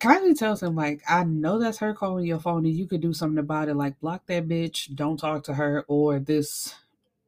Kylie 0.01 0.37
tells 0.37 0.63
him, 0.63 0.75
like, 0.75 1.03
I 1.09 1.25
know 1.25 1.59
that's 1.59 1.79
her 1.79 1.95
calling 1.95 2.25
your 2.25 2.41
phone 2.41 2.65
and 2.65 2.75
you 2.75 2.87
could 2.87 3.03
do 3.03 3.13
something 3.13 3.39
about 3.39 3.69
it. 3.69 3.75
Like, 3.75 4.01
block 4.01 4.27
that 4.27 4.49
bitch, 4.49 4.95
don't 4.95 5.19
talk 5.19 5.45
to 5.45 5.55
her, 5.55 5.85
or 5.87 6.19
this 6.19 6.75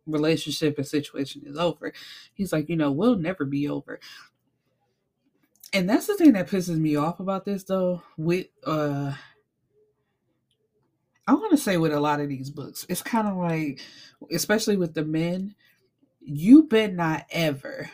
relationship 0.07 0.79
and 0.79 0.87
situation 0.87 1.43
is 1.45 1.59
over. 1.59 1.93
He's 2.33 2.53
like, 2.53 2.69
you 2.71 2.77
know, 2.77 2.91
we'll 2.91 3.17
never 3.17 3.45
be 3.45 3.69
over. 3.69 4.01
And 5.75 5.89
that's 5.89 6.07
the 6.07 6.17
thing 6.17 6.33
that 6.33 6.49
pisses 6.49 6.79
me 6.79 6.97
off 6.97 7.21
about 7.21 7.45
this 7.45 7.65
though, 7.65 8.03
with 8.17 8.47
uh 8.65 9.13
I 11.29 11.35
want 11.35 11.53
to 11.53 11.57
say 11.57 11.77
with 11.77 11.93
a 11.93 12.01
lot 12.01 12.21
of 12.21 12.29
these 12.29 12.51
books, 12.51 12.85
it's 12.89 13.03
kind 13.03 13.29
of 13.29 13.37
like, 13.37 13.81
especially 14.33 14.77
with 14.77 14.95
the 14.95 15.05
men, 15.05 15.55
you 16.21 16.65
bet 16.65 16.93
not 16.95 17.27
ever 17.31 17.89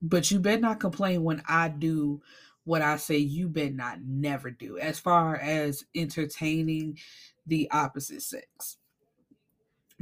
but 0.00 0.30
you 0.30 0.38
bet 0.40 0.60
not 0.60 0.80
complain 0.80 1.24
when 1.24 1.42
I 1.48 1.68
do 1.68 2.22
what 2.64 2.82
I 2.82 2.96
say 2.96 3.16
you 3.16 3.48
bet 3.48 3.74
not 3.74 4.02
never 4.02 4.50
do 4.50 4.78
as 4.78 4.98
far 4.98 5.36
as 5.36 5.84
entertaining 5.94 6.98
the 7.46 7.70
opposite 7.70 8.22
sex. 8.22 8.76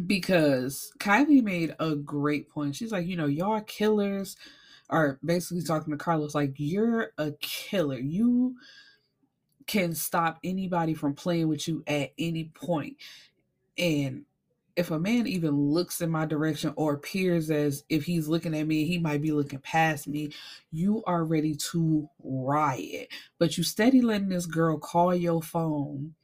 Because 0.05 0.93
Kylie 0.99 1.43
made 1.43 1.75
a 1.79 1.95
great 1.95 2.51
point. 2.51 2.77
She's 2.77 2.93
like, 2.93 3.07
you 3.07 3.17
know, 3.17 3.27
y'all 3.27 3.61
killers 3.63 4.37
are 4.91 5.19
basically 5.25 5.63
talking 5.63 5.93
to 5.93 5.97
Carlos 5.97 6.35
like, 6.35 6.55
you're 6.57 7.13
a 7.17 7.33
killer. 7.41 7.99
You 7.99 8.57
can 9.67 9.95
stop 9.95 10.39
anybody 10.45 10.95
from 10.95 11.15
playing 11.15 11.49
with 11.49 11.67
you 11.67 11.83
at 11.87 12.13
any 12.19 12.45
point. 12.55 12.97
And 13.79 14.25
if 14.77 14.91
a 14.91 14.99
man 14.99 15.27
even 15.27 15.59
looks 15.59 16.01
in 16.01 16.11
my 16.11 16.27
direction 16.27 16.73
or 16.77 16.95
appears 16.95 17.51
as 17.51 17.85
if 17.89 18.05
he's 18.05 18.29
looking 18.29 18.55
at 18.55 18.67
me, 18.67 18.85
he 18.85 18.99
might 18.99 19.23
be 19.23 19.33
looking 19.33 19.59
past 19.59 20.07
me, 20.07 20.33
you 20.71 21.03
are 21.07 21.25
ready 21.25 21.55
to 21.55 22.09
riot. 22.23 23.09
But 23.39 23.57
you 23.57 23.65
steady 23.65 24.03
letting 24.03 24.29
this 24.29 24.47
girl 24.47 24.79
call 24.79 25.15
your 25.15 25.43
phone 25.43 26.15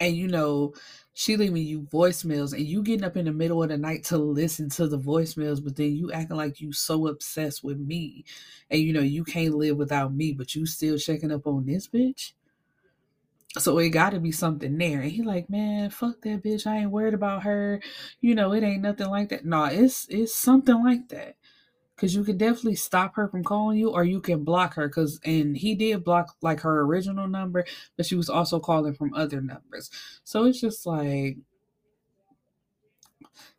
and 0.00 0.16
you 0.16 0.28
know 0.28 0.74
she 1.14 1.36
leaving 1.36 1.62
you 1.62 1.82
voicemails 1.82 2.52
and 2.52 2.66
you 2.66 2.82
getting 2.82 3.04
up 3.04 3.16
in 3.16 3.26
the 3.26 3.32
middle 3.32 3.62
of 3.62 3.68
the 3.68 3.78
night 3.78 4.02
to 4.04 4.18
listen 4.18 4.68
to 4.68 4.88
the 4.88 4.98
voicemails 4.98 5.62
but 5.62 5.76
then 5.76 5.94
you 5.94 6.10
acting 6.12 6.36
like 6.36 6.60
you 6.60 6.72
so 6.72 7.06
obsessed 7.06 7.62
with 7.62 7.78
me 7.78 8.24
and 8.70 8.80
you 8.80 8.92
know 8.92 9.00
you 9.00 9.24
can't 9.24 9.54
live 9.54 9.76
without 9.76 10.12
me 10.12 10.32
but 10.32 10.54
you 10.54 10.66
still 10.66 10.98
checking 10.98 11.30
up 11.30 11.46
on 11.46 11.64
this 11.64 11.86
bitch 11.86 12.32
so 13.58 13.78
it 13.78 13.90
got 13.90 14.10
to 14.10 14.20
be 14.20 14.32
something 14.32 14.76
there. 14.78 15.00
And 15.00 15.10
he 15.10 15.22
like, 15.22 15.48
man, 15.48 15.90
fuck 15.90 16.22
that 16.22 16.42
bitch. 16.42 16.66
I 16.66 16.78
ain't 16.78 16.90
worried 16.90 17.14
about 17.14 17.44
her. 17.44 17.80
You 18.20 18.34
know, 18.34 18.52
it 18.52 18.64
ain't 18.64 18.82
nothing 18.82 19.08
like 19.08 19.28
that. 19.28 19.44
No, 19.44 19.64
it's 19.64 20.06
it's 20.08 20.34
something 20.34 20.82
like 20.82 21.08
that. 21.10 21.36
Cause 21.96 22.12
you 22.12 22.24
can 22.24 22.36
definitely 22.36 22.74
stop 22.74 23.14
her 23.14 23.28
from 23.28 23.44
calling 23.44 23.78
you, 23.78 23.90
or 23.90 24.02
you 24.02 24.20
can 24.20 24.42
block 24.42 24.74
her. 24.74 24.88
Cause 24.88 25.20
and 25.24 25.56
he 25.56 25.76
did 25.76 26.02
block 26.02 26.34
like 26.42 26.60
her 26.60 26.80
original 26.80 27.28
number, 27.28 27.64
but 27.96 28.04
she 28.04 28.16
was 28.16 28.28
also 28.28 28.58
calling 28.58 28.94
from 28.94 29.14
other 29.14 29.40
numbers. 29.40 29.90
So 30.24 30.44
it's 30.44 30.60
just 30.60 30.86
like 30.86 31.36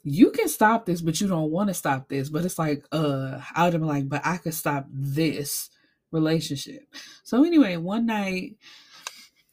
you 0.04 0.32
can 0.32 0.50
stop 0.50 0.86
this, 0.86 1.02
but 1.02 1.22
you 1.22 1.28
don't 1.28 1.50
want 1.50 1.70
to 1.70 1.74
stop 1.74 2.10
this. 2.10 2.30
But 2.30 2.44
it's 2.44 2.60
like, 2.60 2.86
uh, 2.92 3.40
I 3.56 3.64
would 3.64 3.74
have 3.74 3.82
been 3.82 3.88
like, 3.88 4.10
but 4.10 4.22
I 4.26 4.38
could 4.38 4.54
stop 4.54 4.86
this 4.92 5.70
relationship. 6.12 6.84
So 7.24 7.44
anyway, 7.44 7.78
one 7.78 8.06
night 8.06 8.58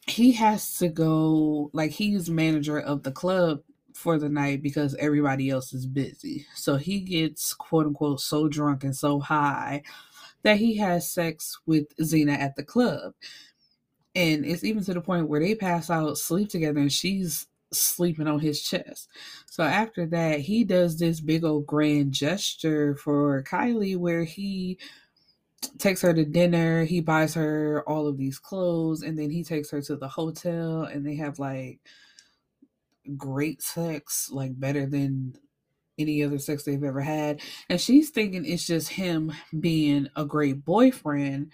he 0.07 0.33
has 0.33 0.77
to 0.77 0.89
go 0.89 1.69
like 1.73 1.91
he's 1.91 2.29
manager 2.29 2.79
of 2.79 3.03
the 3.03 3.11
club 3.11 3.61
for 3.93 4.17
the 4.17 4.29
night 4.29 4.61
because 4.61 4.95
everybody 4.95 5.49
else 5.49 5.73
is 5.73 5.85
busy. 5.85 6.45
So 6.55 6.75
he 6.75 6.99
gets 6.99 7.53
quote 7.53 7.85
unquote 7.85 8.19
so 8.19 8.47
drunk 8.47 8.83
and 8.83 8.95
so 8.95 9.19
high 9.19 9.83
that 10.43 10.57
he 10.57 10.77
has 10.77 11.09
sex 11.09 11.59
with 11.65 11.85
Zena 12.03 12.33
at 12.33 12.55
the 12.55 12.63
club. 12.63 13.13
And 14.15 14.45
it's 14.45 14.63
even 14.63 14.83
to 14.83 14.93
the 14.93 15.01
point 15.01 15.27
where 15.27 15.39
they 15.39 15.55
pass 15.55 15.89
out, 15.89 16.17
sleep 16.17 16.49
together, 16.49 16.79
and 16.79 16.91
she's 16.91 17.47
sleeping 17.71 18.27
on 18.27 18.39
his 18.39 18.61
chest. 18.61 19.09
So 19.47 19.63
after 19.63 20.05
that, 20.07 20.41
he 20.41 20.63
does 20.63 20.99
this 20.99 21.19
big 21.19 21.43
old 21.43 21.65
grand 21.65 22.11
gesture 22.11 22.95
for 22.95 23.43
Kylie 23.43 23.97
where 23.97 24.23
he 24.23 24.77
takes 25.79 26.01
her 26.01 26.13
to 26.13 26.25
dinner. 26.25 26.85
He 26.85 27.01
buys 27.01 27.33
her 27.33 27.83
all 27.87 28.07
of 28.07 28.17
these 28.17 28.39
clothes, 28.39 29.03
and 29.03 29.17
then 29.17 29.29
he 29.29 29.43
takes 29.43 29.69
her 29.71 29.81
to 29.81 29.95
the 29.95 30.07
hotel, 30.07 30.83
and 30.83 31.05
they 31.05 31.15
have 31.15 31.39
like 31.39 31.79
great 33.17 33.61
sex, 33.61 34.29
like 34.31 34.59
better 34.59 34.85
than 34.85 35.35
any 35.97 36.23
other 36.23 36.39
sex 36.39 36.63
they've 36.63 36.83
ever 36.83 37.01
had. 37.01 37.41
And 37.69 37.79
she's 37.79 38.09
thinking 38.09 38.45
it's 38.45 38.65
just 38.65 38.89
him 38.89 39.31
being 39.59 40.07
a 40.15 40.25
great 40.25 40.65
boyfriend 40.65 41.51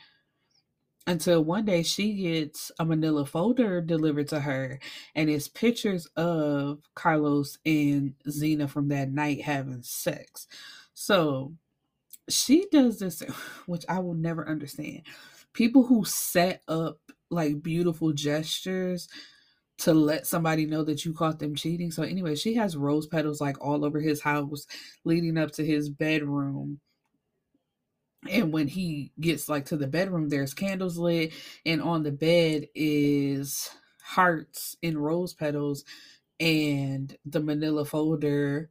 until 1.08 1.44
one 1.44 1.66
day 1.66 1.82
she 1.82 2.14
gets 2.14 2.72
a 2.80 2.86
manila 2.86 3.26
folder 3.26 3.82
delivered 3.82 4.28
to 4.28 4.40
her 4.40 4.80
and 5.16 5.28
it's 5.28 5.48
pictures 5.48 6.06
of 6.16 6.80
Carlos 6.94 7.58
and 7.66 8.14
Zena 8.30 8.68
from 8.68 8.90
that 8.90 9.12
night 9.12 9.42
having 9.42 9.82
sex. 9.82 10.48
So 10.94 11.54
she 12.30 12.68
does 12.72 13.00
this, 13.00 13.22
which 13.66 13.86
I 13.90 14.00
will 14.00 14.16
never 14.16 14.48
understand. 14.48 15.04
People 15.54 15.84
who 15.84 16.06
set 16.06 16.62
up 16.68 17.00
like 17.30 17.62
beautiful 17.62 18.14
gestures 18.14 19.08
to 19.80 19.94
let 19.94 20.28
somebody 20.28 20.66
know 20.66 20.84
that 20.84 21.06
you 21.06 21.14
caught 21.14 21.40
them 21.40 21.56
cheating. 21.56 21.92
So 21.92 22.04
anyway, 22.04 22.36
she 22.36 22.56
has 22.56 22.76
rose 22.76 23.08
petals 23.08 23.40
like 23.40 23.60
all 23.62 23.86
over 23.86 24.00
his 24.00 24.22
house 24.22 24.68
leading 25.06 25.38
up 25.38 25.52
to 25.52 25.66
his 25.66 25.90
bedroom. 25.90 26.80
And 28.30 28.52
when 28.52 28.68
he 28.68 29.14
gets 29.20 29.48
like 29.48 29.66
to 29.66 29.78
the 29.78 29.88
bedroom, 29.88 30.28
there's 30.28 30.54
candles 30.54 30.98
lit, 30.98 31.32
and 31.66 31.82
on 31.82 32.04
the 32.04 32.12
bed 32.12 32.68
is 32.76 33.70
hearts 34.04 34.76
in 34.82 34.98
rose 34.98 35.34
petals 35.34 35.86
and 36.40 37.16
the 37.26 37.40
manila 37.40 37.86
folder 37.86 38.70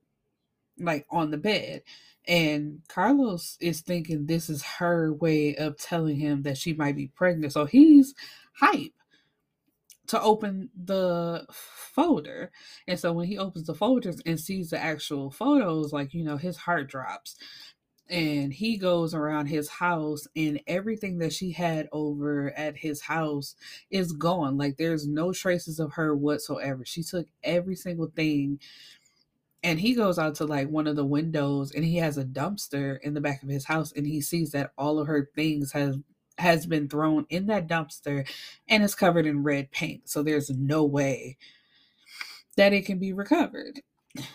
like 0.81 1.07
on 1.11 1.31
the 1.31 1.39
bed. 1.39 1.83
And 2.29 2.83
Carlos 2.89 3.57
is 3.59 3.81
thinking 3.81 4.27
this 4.27 4.51
is 4.51 4.63
her 4.63 5.13
way 5.15 5.57
of 5.57 5.79
telling 5.79 6.17
him 6.17 6.43
that 6.43 6.59
she 6.59 6.75
might 6.75 6.95
be 6.95 7.09
pregnant. 7.09 7.55
So 7.55 7.65
he's 7.65 8.15
hype 8.53 8.93
to 10.09 10.21
open 10.21 10.69
the 10.77 11.47
folder. 11.51 12.51
And 12.87 13.01
so 13.01 13.13
when 13.13 13.27
he 13.27 13.39
opens 13.39 13.67
the 13.67 13.75
folders 13.75 14.21
and 14.27 14.39
sees 14.39 14.71
the 14.71 14.79
actual 14.79 15.31
photos, 15.31 15.93
like, 15.93 16.13
you 16.13 16.23
know, 16.23 16.37
his 16.37 16.59
heart 16.59 16.89
drops. 16.89 17.37
And 18.11 18.55
he 18.55 18.79
goes 18.79 19.13
around 19.13 19.49
his 19.49 19.69
house, 19.69 20.27
and 20.35 20.63
everything 20.67 21.19
that 21.19 21.35
she 21.35 21.53
had 21.53 21.91
over 21.93 22.51
at 22.57 22.79
his 22.79 23.03
house 23.03 23.55
is 23.91 24.13
gone. 24.13 24.57
Like, 24.57 24.79
there's 24.79 25.07
no 25.07 25.31
traces 25.31 25.79
of 25.79 25.93
her 25.93 26.17
whatsoever. 26.17 26.87
She 26.87 27.03
took 27.03 27.27
every 27.45 27.75
single 27.75 28.11
thing 28.17 28.61
and 29.63 29.81
he 29.81 29.95
goes 29.95 30.19
out 30.19 30.37
to 30.37 30.45
like 30.45 30.69
one 30.69 30.87
of 30.87 30.97
the 30.97 31.05
windows 31.05 31.73
and 31.73 31.85
he 31.85 31.97
has 31.97 32.17
a 32.17 32.25
dumpster 32.25 32.99
in 33.03 33.15
the 33.15 33.21
back 33.21 33.43
of 33.43 33.49
his 33.49 33.65
house 33.65 33.93
and 33.93 34.07
he 34.07 34.21
sees 34.21 34.53
that 34.53 34.73
all 34.79 34.99
of 34.99 35.07
her 35.07 35.29
things 35.35 35.73
has 35.73 35.97
has 36.39 36.67
been 36.67 36.89
thrown 36.89 37.27
in 37.31 37.47
that 37.47 37.67
dumpster 37.67 38.29
and 38.69 38.85
is 38.85 38.95
covered 38.95 39.27
in 39.27 39.43
red 39.43 39.71
paint. 39.73 40.09
So 40.09 40.23
there's 40.23 40.51
no 40.51 40.85
way 40.85 41.37
that 42.57 42.73
it 42.73 42.87
can 42.87 42.99
be 42.99 43.13
recovered. 43.13 43.81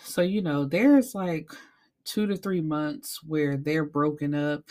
So, 0.02 0.22
you 0.22 0.42
know, 0.42 0.64
there's 0.66 1.14
like 1.14 1.50
two 2.04 2.26
to 2.26 2.36
three 2.36 2.60
months 2.60 3.20
where 3.22 3.56
they're 3.56 3.84
broken 3.84 4.34
up 4.34 4.64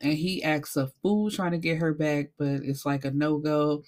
and 0.00 0.12
he 0.12 0.42
acts 0.42 0.76
a 0.76 0.88
fool 1.02 1.30
trying 1.30 1.52
to 1.52 1.58
get 1.58 1.78
her 1.78 1.92
back, 1.92 2.30
but 2.38 2.62
it's 2.62 2.86
like 2.86 3.04
a 3.04 3.10
no 3.10 3.38
go. 3.38 3.82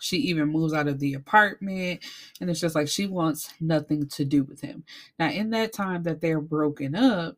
She 0.00 0.18
even 0.18 0.48
moves 0.48 0.74
out 0.74 0.88
of 0.88 0.98
the 1.00 1.14
apartment, 1.14 2.04
and 2.40 2.50
it's 2.50 2.60
just 2.60 2.74
like 2.74 2.88
she 2.88 3.06
wants 3.06 3.52
nothing 3.60 4.08
to 4.10 4.24
do 4.24 4.44
with 4.44 4.60
him. 4.60 4.84
Now, 5.18 5.30
in 5.30 5.50
that 5.50 5.72
time 5.72 6.02
that 6.04 6.20
they're 6.20 6.40
broken 6.40 6.94
up, 6.94 7.36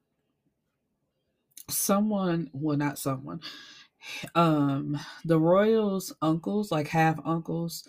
someone, 1.69 2.51
well, 2.53 2.77
not 2.77 2.99
someone, 2.99 3.41
um 4.35 4.99
the 5.25 5.39
royals 5.39 6.15
uncles 6.23 6.73
like 6.73 6.89
half 6.89 7.19
uncles 7.25 7.89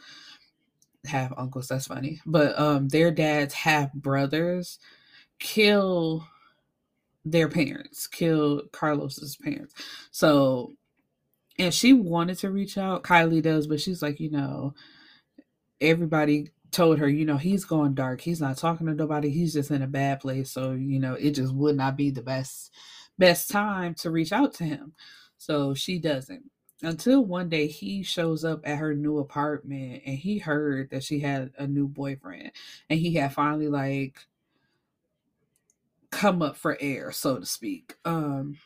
half 1.06 1.32
uncles 1.38 1.68
that's 1.68 1.88
funny 1.88 2.22
but 2.26 2.58
um 2.60 2.88
their 2.90 3.12
dads 3.12 3.54
half 3.54 3.94
brothers 3.94 4.80
kill 5.40 6.28
their 7.26 7.50
parents 7.50 8.08
kill 8.08 8.64
carlos's 8.72 9.38
parents 9.38 9.74
so 10.12 10.74
and 11.60 11.74
she 11.74 11.94
wanted 11.94 12.38
to 12.40 12.50
reach 12.50 12.78
out. 12.78 13.04
Kylie 13.04 13.44
does 13.44 13.68
but 13.68 13.82
she's 13.82 14.02
like 14.02 14.20
you 14.20 14.32
know 14.32 14.74
everybody 15.82 16.50
told 16.72 17.00
her 17.00 17.08
you 17.10 17.26
know 17.26 17.38
he's 17.38 17.66
going 17.66 17.94
dark. 17.94 18.22
He's 18.22 18.42
not 18.42 18.58
talking 18.58 18.88
to 18.88 18.94
nobody. 18.94 19.30
He's 19.30 19.54
just 19.54 19.72
in 19.72 19.82
a 19.82 19.88
bad 19.88 20.20
place. 20.22 20.52
So 20.52 20.72
you 20.72 21.00
know 21.00 21.14
it 21.14 21.32
just 21.32 21.54
would 21.54 21.76
not 21.76 21.98
be 21.98 22.10
the 22.10 22.22
best 22.22 22.74
best 23.18 23.50
time 23.52 23.94
to 23.96 24.10
reach 24.10 24.32
out 24.32 24.54
to 24.56 24.64
him. 24.64 24.94
So 25.38 25.74
she 25.74 26.00
doesn't. 26.00 26.44
Until 26.82 27.26
one 27.26 27.50
day 27.50 27.68
he 27.68 28.04
shows 28.04 28.46
up 28.46 28.62
at 28.64 28.78
her 28.78 28.96
new 28.96 29.20
apartment 29.20 30.02
and 30.06 30.18
he 30.18 30.38
heard 30.38 30.92
that 30.92 31.04
she 31.04 31.20
had 31.20 31.52
a 31.58 31.68
new 31.68 31.88
boyfriend 31.88 32.52
and 32.90 33.00
he 33.00 33.16
had 33.16 33.34
finally 33.34 33.68
like 33.68 34.18
come 36.10 36.42
up 36.42 36.56
for 36.56 36.78
air, 36.80 37.12
so 37.12 37.40
to 37.40 37.46
speak. 37.46 37.96
Um 38.06 38.58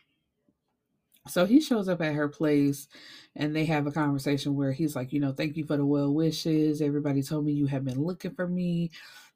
so 1.27 1.45
he 1.45 1.62
shows 1.62 1.88
up 1.88 2.01
at 2.01 2.15
her 2.15 2.27
place 2.27 2.88
and 3.36 3.55
they 3.55 3.65
have 3.65 3.88
a 3.88 3.91
conversation 3.91 4.55
where 4.55 4.71
he's 4.71 4.95
like, 4.95 5.13
you 5.13 5.19
know, 5.19 5.31
thank 5.31 5.57
you 5.57 5.65
for 5.65 5.77
the 5.77 5.86
well 5.86 6.13
wishes. 6.13 6.81
Everybody 6.81 7.23
told 7.23 7.45
me 7.45 7.53
you 7.53 7.67
have 7.67 7.86
been 7.86 8.01
looking 8.01 8.33
for 8.33 8.47
me, 8.47 8.91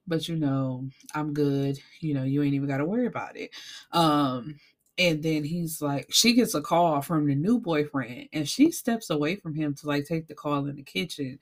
but 0.06 0.28
you 0.28 0.36
know, 0.36 0.90
I'm 1.16 1.34
good. 1.34 1.80
You 2.02 2.14
know, 2.14 2.24
you 2.24 2.44
ain't 2.44 2.54
even 2.54 2.68
got 2.68 2.78
to 2.78 2.86
worry 2.86 3.08
about 3.08 3.38
it. 3.38 3.52
Um 3.92 4.60
and 5.00 5.22
then 5.22 5.44
he's 5.44 5.82
like, 5.82 6.08
she 6.12 6.34
gets 6.34 6.56
a 6.56 6.62
call 6.62 7.02
from 7.02 7.28
the 7.28 7.36
new 7.36 7.60
boyfriend, 7.60 8.30
and 8.34 8.50
she 8.50 8.72
steps 8.72 9.12
away 9.12 9.36
from 9.36 9.54
him 9.54 9.76
to 9.76 9.88
like 9.88 10.06
take 10.06 10.28
the 10.28 10.34
call 10.34 10.66
in 10.66 10.76
the 10.76 10.84
kitchen. 10.84 11.38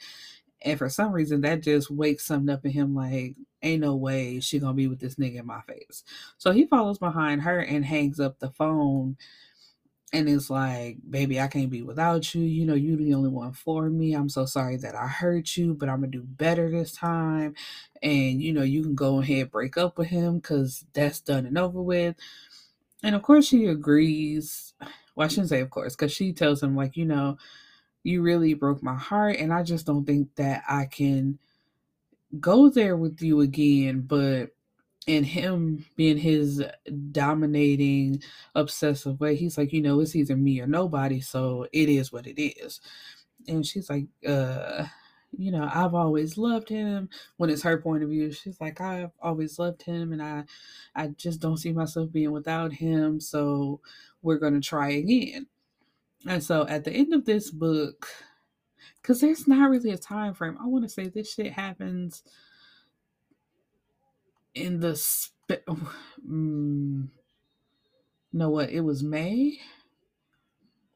And 0.61 0.77
for 0.77 0.89
some 0.89 1.11
reason, 1.11 1.41
that 1.41 1.61
just 1.63 1.91
wakes 1.91 2.25
something 2.25 2.53
up 2.53 2.65
in 2.65 2.71
him 2.71 2.95
like, 2.95 3.35
ain't 3.61 3.81
no 3.81 3.95
way 3.95 4.39
she 4.39 4.59
gonna 4.59 4.73
be 4.73 4.87
with 4.87 4.99
this 4.99 5.15
nigga 5.15 5.39
in 5.39 5.45
my 5.45 5.61
face. 5.61 6.03
So 6.37 6.51
he 6.51 6.65
follows 6.65 6.97
behind 6.97 7.43
her 7.43 7.59
and 7.59 7.85
hangs 7.85 8.19
up 8.19 8.39
the 8.39 8.49
phone 8.51 9.17
and 10.13 10.29
it's 10.29 10.49
like, 10.49 10.97
baby, 11.09 11.41
I 11.41 11.47
can't 11.47 11.69
be 11.69 11.81
without 11.81 12.33
you. 12.33 12.41
You 12.43 12.65
know, 12.65 12.75
you're 12.75 12.97
the 12.97 13.13
only 13.13 13.29
one 13.29 13.53
for 13.53 13.89
me. 13.89 14.13
I'm 14.13 14.29
so 14.29 14.45
sorry 14.45 14.77
that 14.77 14.95
I 14.95 15.07
hurt 15.07 15.57
you, 15.57 15.73
but 15.73 15.89
I'm 15.89 15.97
gonna 16.01 16.07
do 16.11 16.23
better 16.23 16.69
this 16.69 16.91
time. 16.93 17.55
And 18.01 18.41
you 18.41 18.53
know, 18.53 18.63
you 18.63 18.83
can 18.83 18.95
go 18.95 19.19
ahead 19.21 19.51
break 19.51 19.77
up 19.77 19.97
with 19.97 20.07
him 20.07 20.37
because 20.37 20.85
that's 20.93 21.19
done 21.19 21.45
and 21.45 21.57
over 21.57 21.81
with. 21.81 22.15
And 23.03 23.15
of 23.15 23.21
course, 23.23 23.47
she 23.47 23.65
agrees. 23.65 24.73
Well, 25.15 25.25
I 25.25 25.27
shouldn't 25.29 25.49
say 25.49 25.61
of 25.61 25.69
course, 25.69 25.95
because 25.95 26.11
she 26.11 26.33
tells 26.33 26.61
him, 26.63 26.75
like, 26.75 26.97
you 26.97 27.05
know, 27.05 27.37
you 28.03 28.21
really 28.21 28.53
broke 28.53 28.83
my 28.83 28.95
heart, 28.95 29.37
and 29.37 29.53
I 29.53 29.63
just 29.63 29.85
don't 29.85 30.05
think 30.05 30.35
that 30.35 30.63
I 30.69 30.85
can 30.85 31.39
go 32.39 32.69
there 32.69 32.97
with 32.97 33.21
you 33.21 33.41
again. 33.41 34.01
But 34.01 34.51
in 35.07 35.23
him 35.23 35.85
being 35.95 36.17
his 36.17 36.63
dominating, 37.11 38.21
obsessive 38.55 39.19
way, 39.19 39.35
he's 39.35 39.57
like, 39.57 39.71
you 39.71 39.81
know, 39.81 39.99
it's 39.99 40.15
either 40.15 40.35
me 40.35 40.59
or 40.59 40.67
nobody, 40.67 41.21
so 41.21 41.67
it 41.71 41.89
is 41.89 42.11
what 42.11 42.25
it 42.25 42.41
is. 42.41 42.81
And 43.47 43.65
she's 43.65 43.89
like, 43.89 44.07
uh, 44.27 44.85
you 45.37 45.51
know, 45.51 45.69
I've 45.71 45.93
always 45.93 46.37
loved 46.37 46.69
him. 46.69 47.09
When 47.37 47.49
it's 47.49 47.61
her 47.63 47.77
point 47.77 48.03
of 48.03 48.09
view, 48.09 48.31
she's 48.31 48.59
like, 48.59 48.81
I've 48.81 49.11
always 49.21 49.59
loved 49.59 49.81
him 49.83 50.13
and 50.13 50.21
I 50.21 50.45
I 50.95 51.07
just 51.09 51.39
don't 51.39 51.57
see 51.57 51.73
myself 51.73 52.11
being 52.11 52.31
without 52.31 52.73
him. 52.73 53.19
So 53.19 53.81
we're 54.21 54.39
gonna 54.39 54.61
try 54.61 54.91
again. 54.91 55.47
And 56.27 56.43
so 56.43 56.65
at 56.67 56.83
the 56.83 56.91
end 56.91 57.13
of 57.13 57.25
this 57.25 57.51
book, 57.51 58.07
because 59.01 59.21
there's 59.21 59.47
not 59.47 59.69
really 59.69 59.91
a 59.91 59.97
time 59.97 60.33
frame, 60.33 60.57
I 60.59 60.65
want 60.65 60.83
to 60.85 60.89
say 60.89 61.07
this 61.07 61.33
shit 61.33 61.51
happens 61.53 62.23
in 64.55 64.79
the 64.79 64.95
spe- 64.95 65.67
mm, 66.27 67.07
know 68.33 68.49
what 68.49 68.69
it 68.69 68.81
was 68.81 69.03
May. 69.03 69.59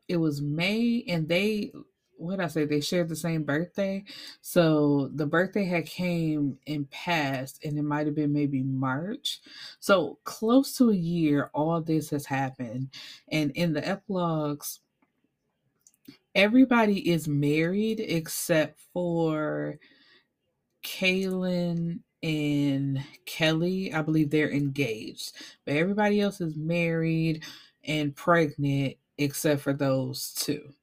It 0.07 0.17
was 0.17 0.41
May, 0.41 1.03
and 1.07 1.27
they 1.27 1.71
what 2.17 2.41
I 2.41 2.47
say 2.47 2.65
they 2.65 2.81
shared 2.81 3.09
the 3.09 3.15
same 3.15 3.43
birthday. 3.43 4.03
So 4.41 5.09
the 5.15 5.25
birthday 5.25 5.65
had 5.65 5.85
came 5.85 6.57
and 6.67 6.89
passed, 6.89 7.63
and 7.63 7.77
it 7.77 7.83
might 7.83 8.07
have 8.07 8.15
been 8.15 8.33
maybe 8.33 8.63
March. 8.63 9.39
So 9.79 10.19
close 10.25 10.75
to 10.77 10.89
a 10.89 10.95
year, 10.95 11.49
all 11.53 11.81
this 11.81 12.09
has 12.09 12.25
happened. 12.25 12.89
And 13.31 13.51
in 13.51 13.73
the 13.73 13.87
epilogues, 13.87 14.79
everybody 16.35 17.09
is 17.09 17.27
married 17.27 18.01
except 18.01 18.79
for 18.93 19.79
Kaylin 20.83 22.01
and 22.23 23.03
Kelly. 23.25 23.93
I 23.93 24.01
believe 24.01 24.29
they're 24.29 24.51
engaged. 24.51 25.34
But 25.65 25.75
everybody 25.75 26.21
else 26.21 26.41
is 26.41 26.55
married 26.55 27.43
and 27.86 28.15
pregnant 28.15 28.95
except 29.17 29.62
for 29.62 29.73
those 29.73 30.34
two 30.34 30.73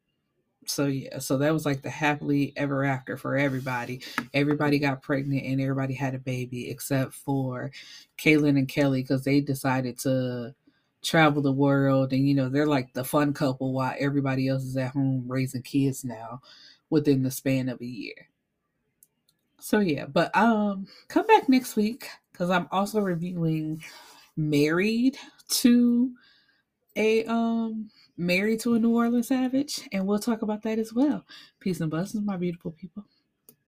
so 0.68 0.86
yeah, 0.86 1.18
so 1.18 1.38
that 1.38 1.52
was 1.52 1.64
like 1.64 1.82
the 1.82 1.90
happily 1.90 2.52
ever 2.56 2.84
after 2.84 3.16
for 3.16 3.36
everybody. 3.36 4.02
Everybody 4.34 4.78
got 4.78 5.02
pregnant 5.02 5.44
and 5.44 5.60
everybody 5.60 5.94
had 5.94 6.14
a 6.14 6.18
baby 6.18 6.70
except 6.70 7.14
for 7.14 7.70
Kaylin 8.18 8.58
and 8.58 8.68
Kelly 8.68 9.02
because 9.02 9.24
they 9.24 9.40
decided 9.40 9.98
to 10.00 10.54
travel 11.02 11.40
the 11.40 11.52
world 11.52 12.12
and 12.12 12.28
you 12.28 12.34
know 12.34 12.48
they're 12.48 12.66
like 12.66 12.92
the 12.92 13.04
fun 13.04 13.32
couple 13.32 13.72
while 13.72 13.94
everybody 13.98 14.48
else 14.48 14.64
is 14.64 14.76
at 14.76 14.90
home 14.90 15.24
raising 15.28 15.62
kids 15.62 16.04
now 16.04 16.40
within 16.90 17.22
the 17.22 17.30
span 17.30 17.68
of 17.68 17.80
a 17.80 17.86
year 17.86 18.28
so 19.58 19.80
yeah 19.80 20.06
but 20.06 20.34
um 20.36 20.86
come 21.08 21.26
back 21.26 21.48
next 21.48 21.76
week 21.76 22.08
because 22.32 22.50
i'm 22.50 22.68
also 22.70 23.00
reviewing 23.00 23.82
married 24.36 25.16
to 25.48 26.12
a 26.96 27.24
um 27.24 27.90
married 28.16 28.60
to 28.60 28.74
a 28.74 28.78
new 28.78 28.94
orleans 28.94 29.28
savage 29.28 29.88
and 29.92 30.06
we'll 30.06 30.18
talk 30.18 30.42
about 30.42 30.62
that 30.62 30.78
as 30.78 30.92
well. 30.92 31.24
Peace 31.60 31.80
and 31.80 31.90
blessings 31.90 32.24
my 32.24 32.36
beautiful 32.36 32.70
people 32.70 33.04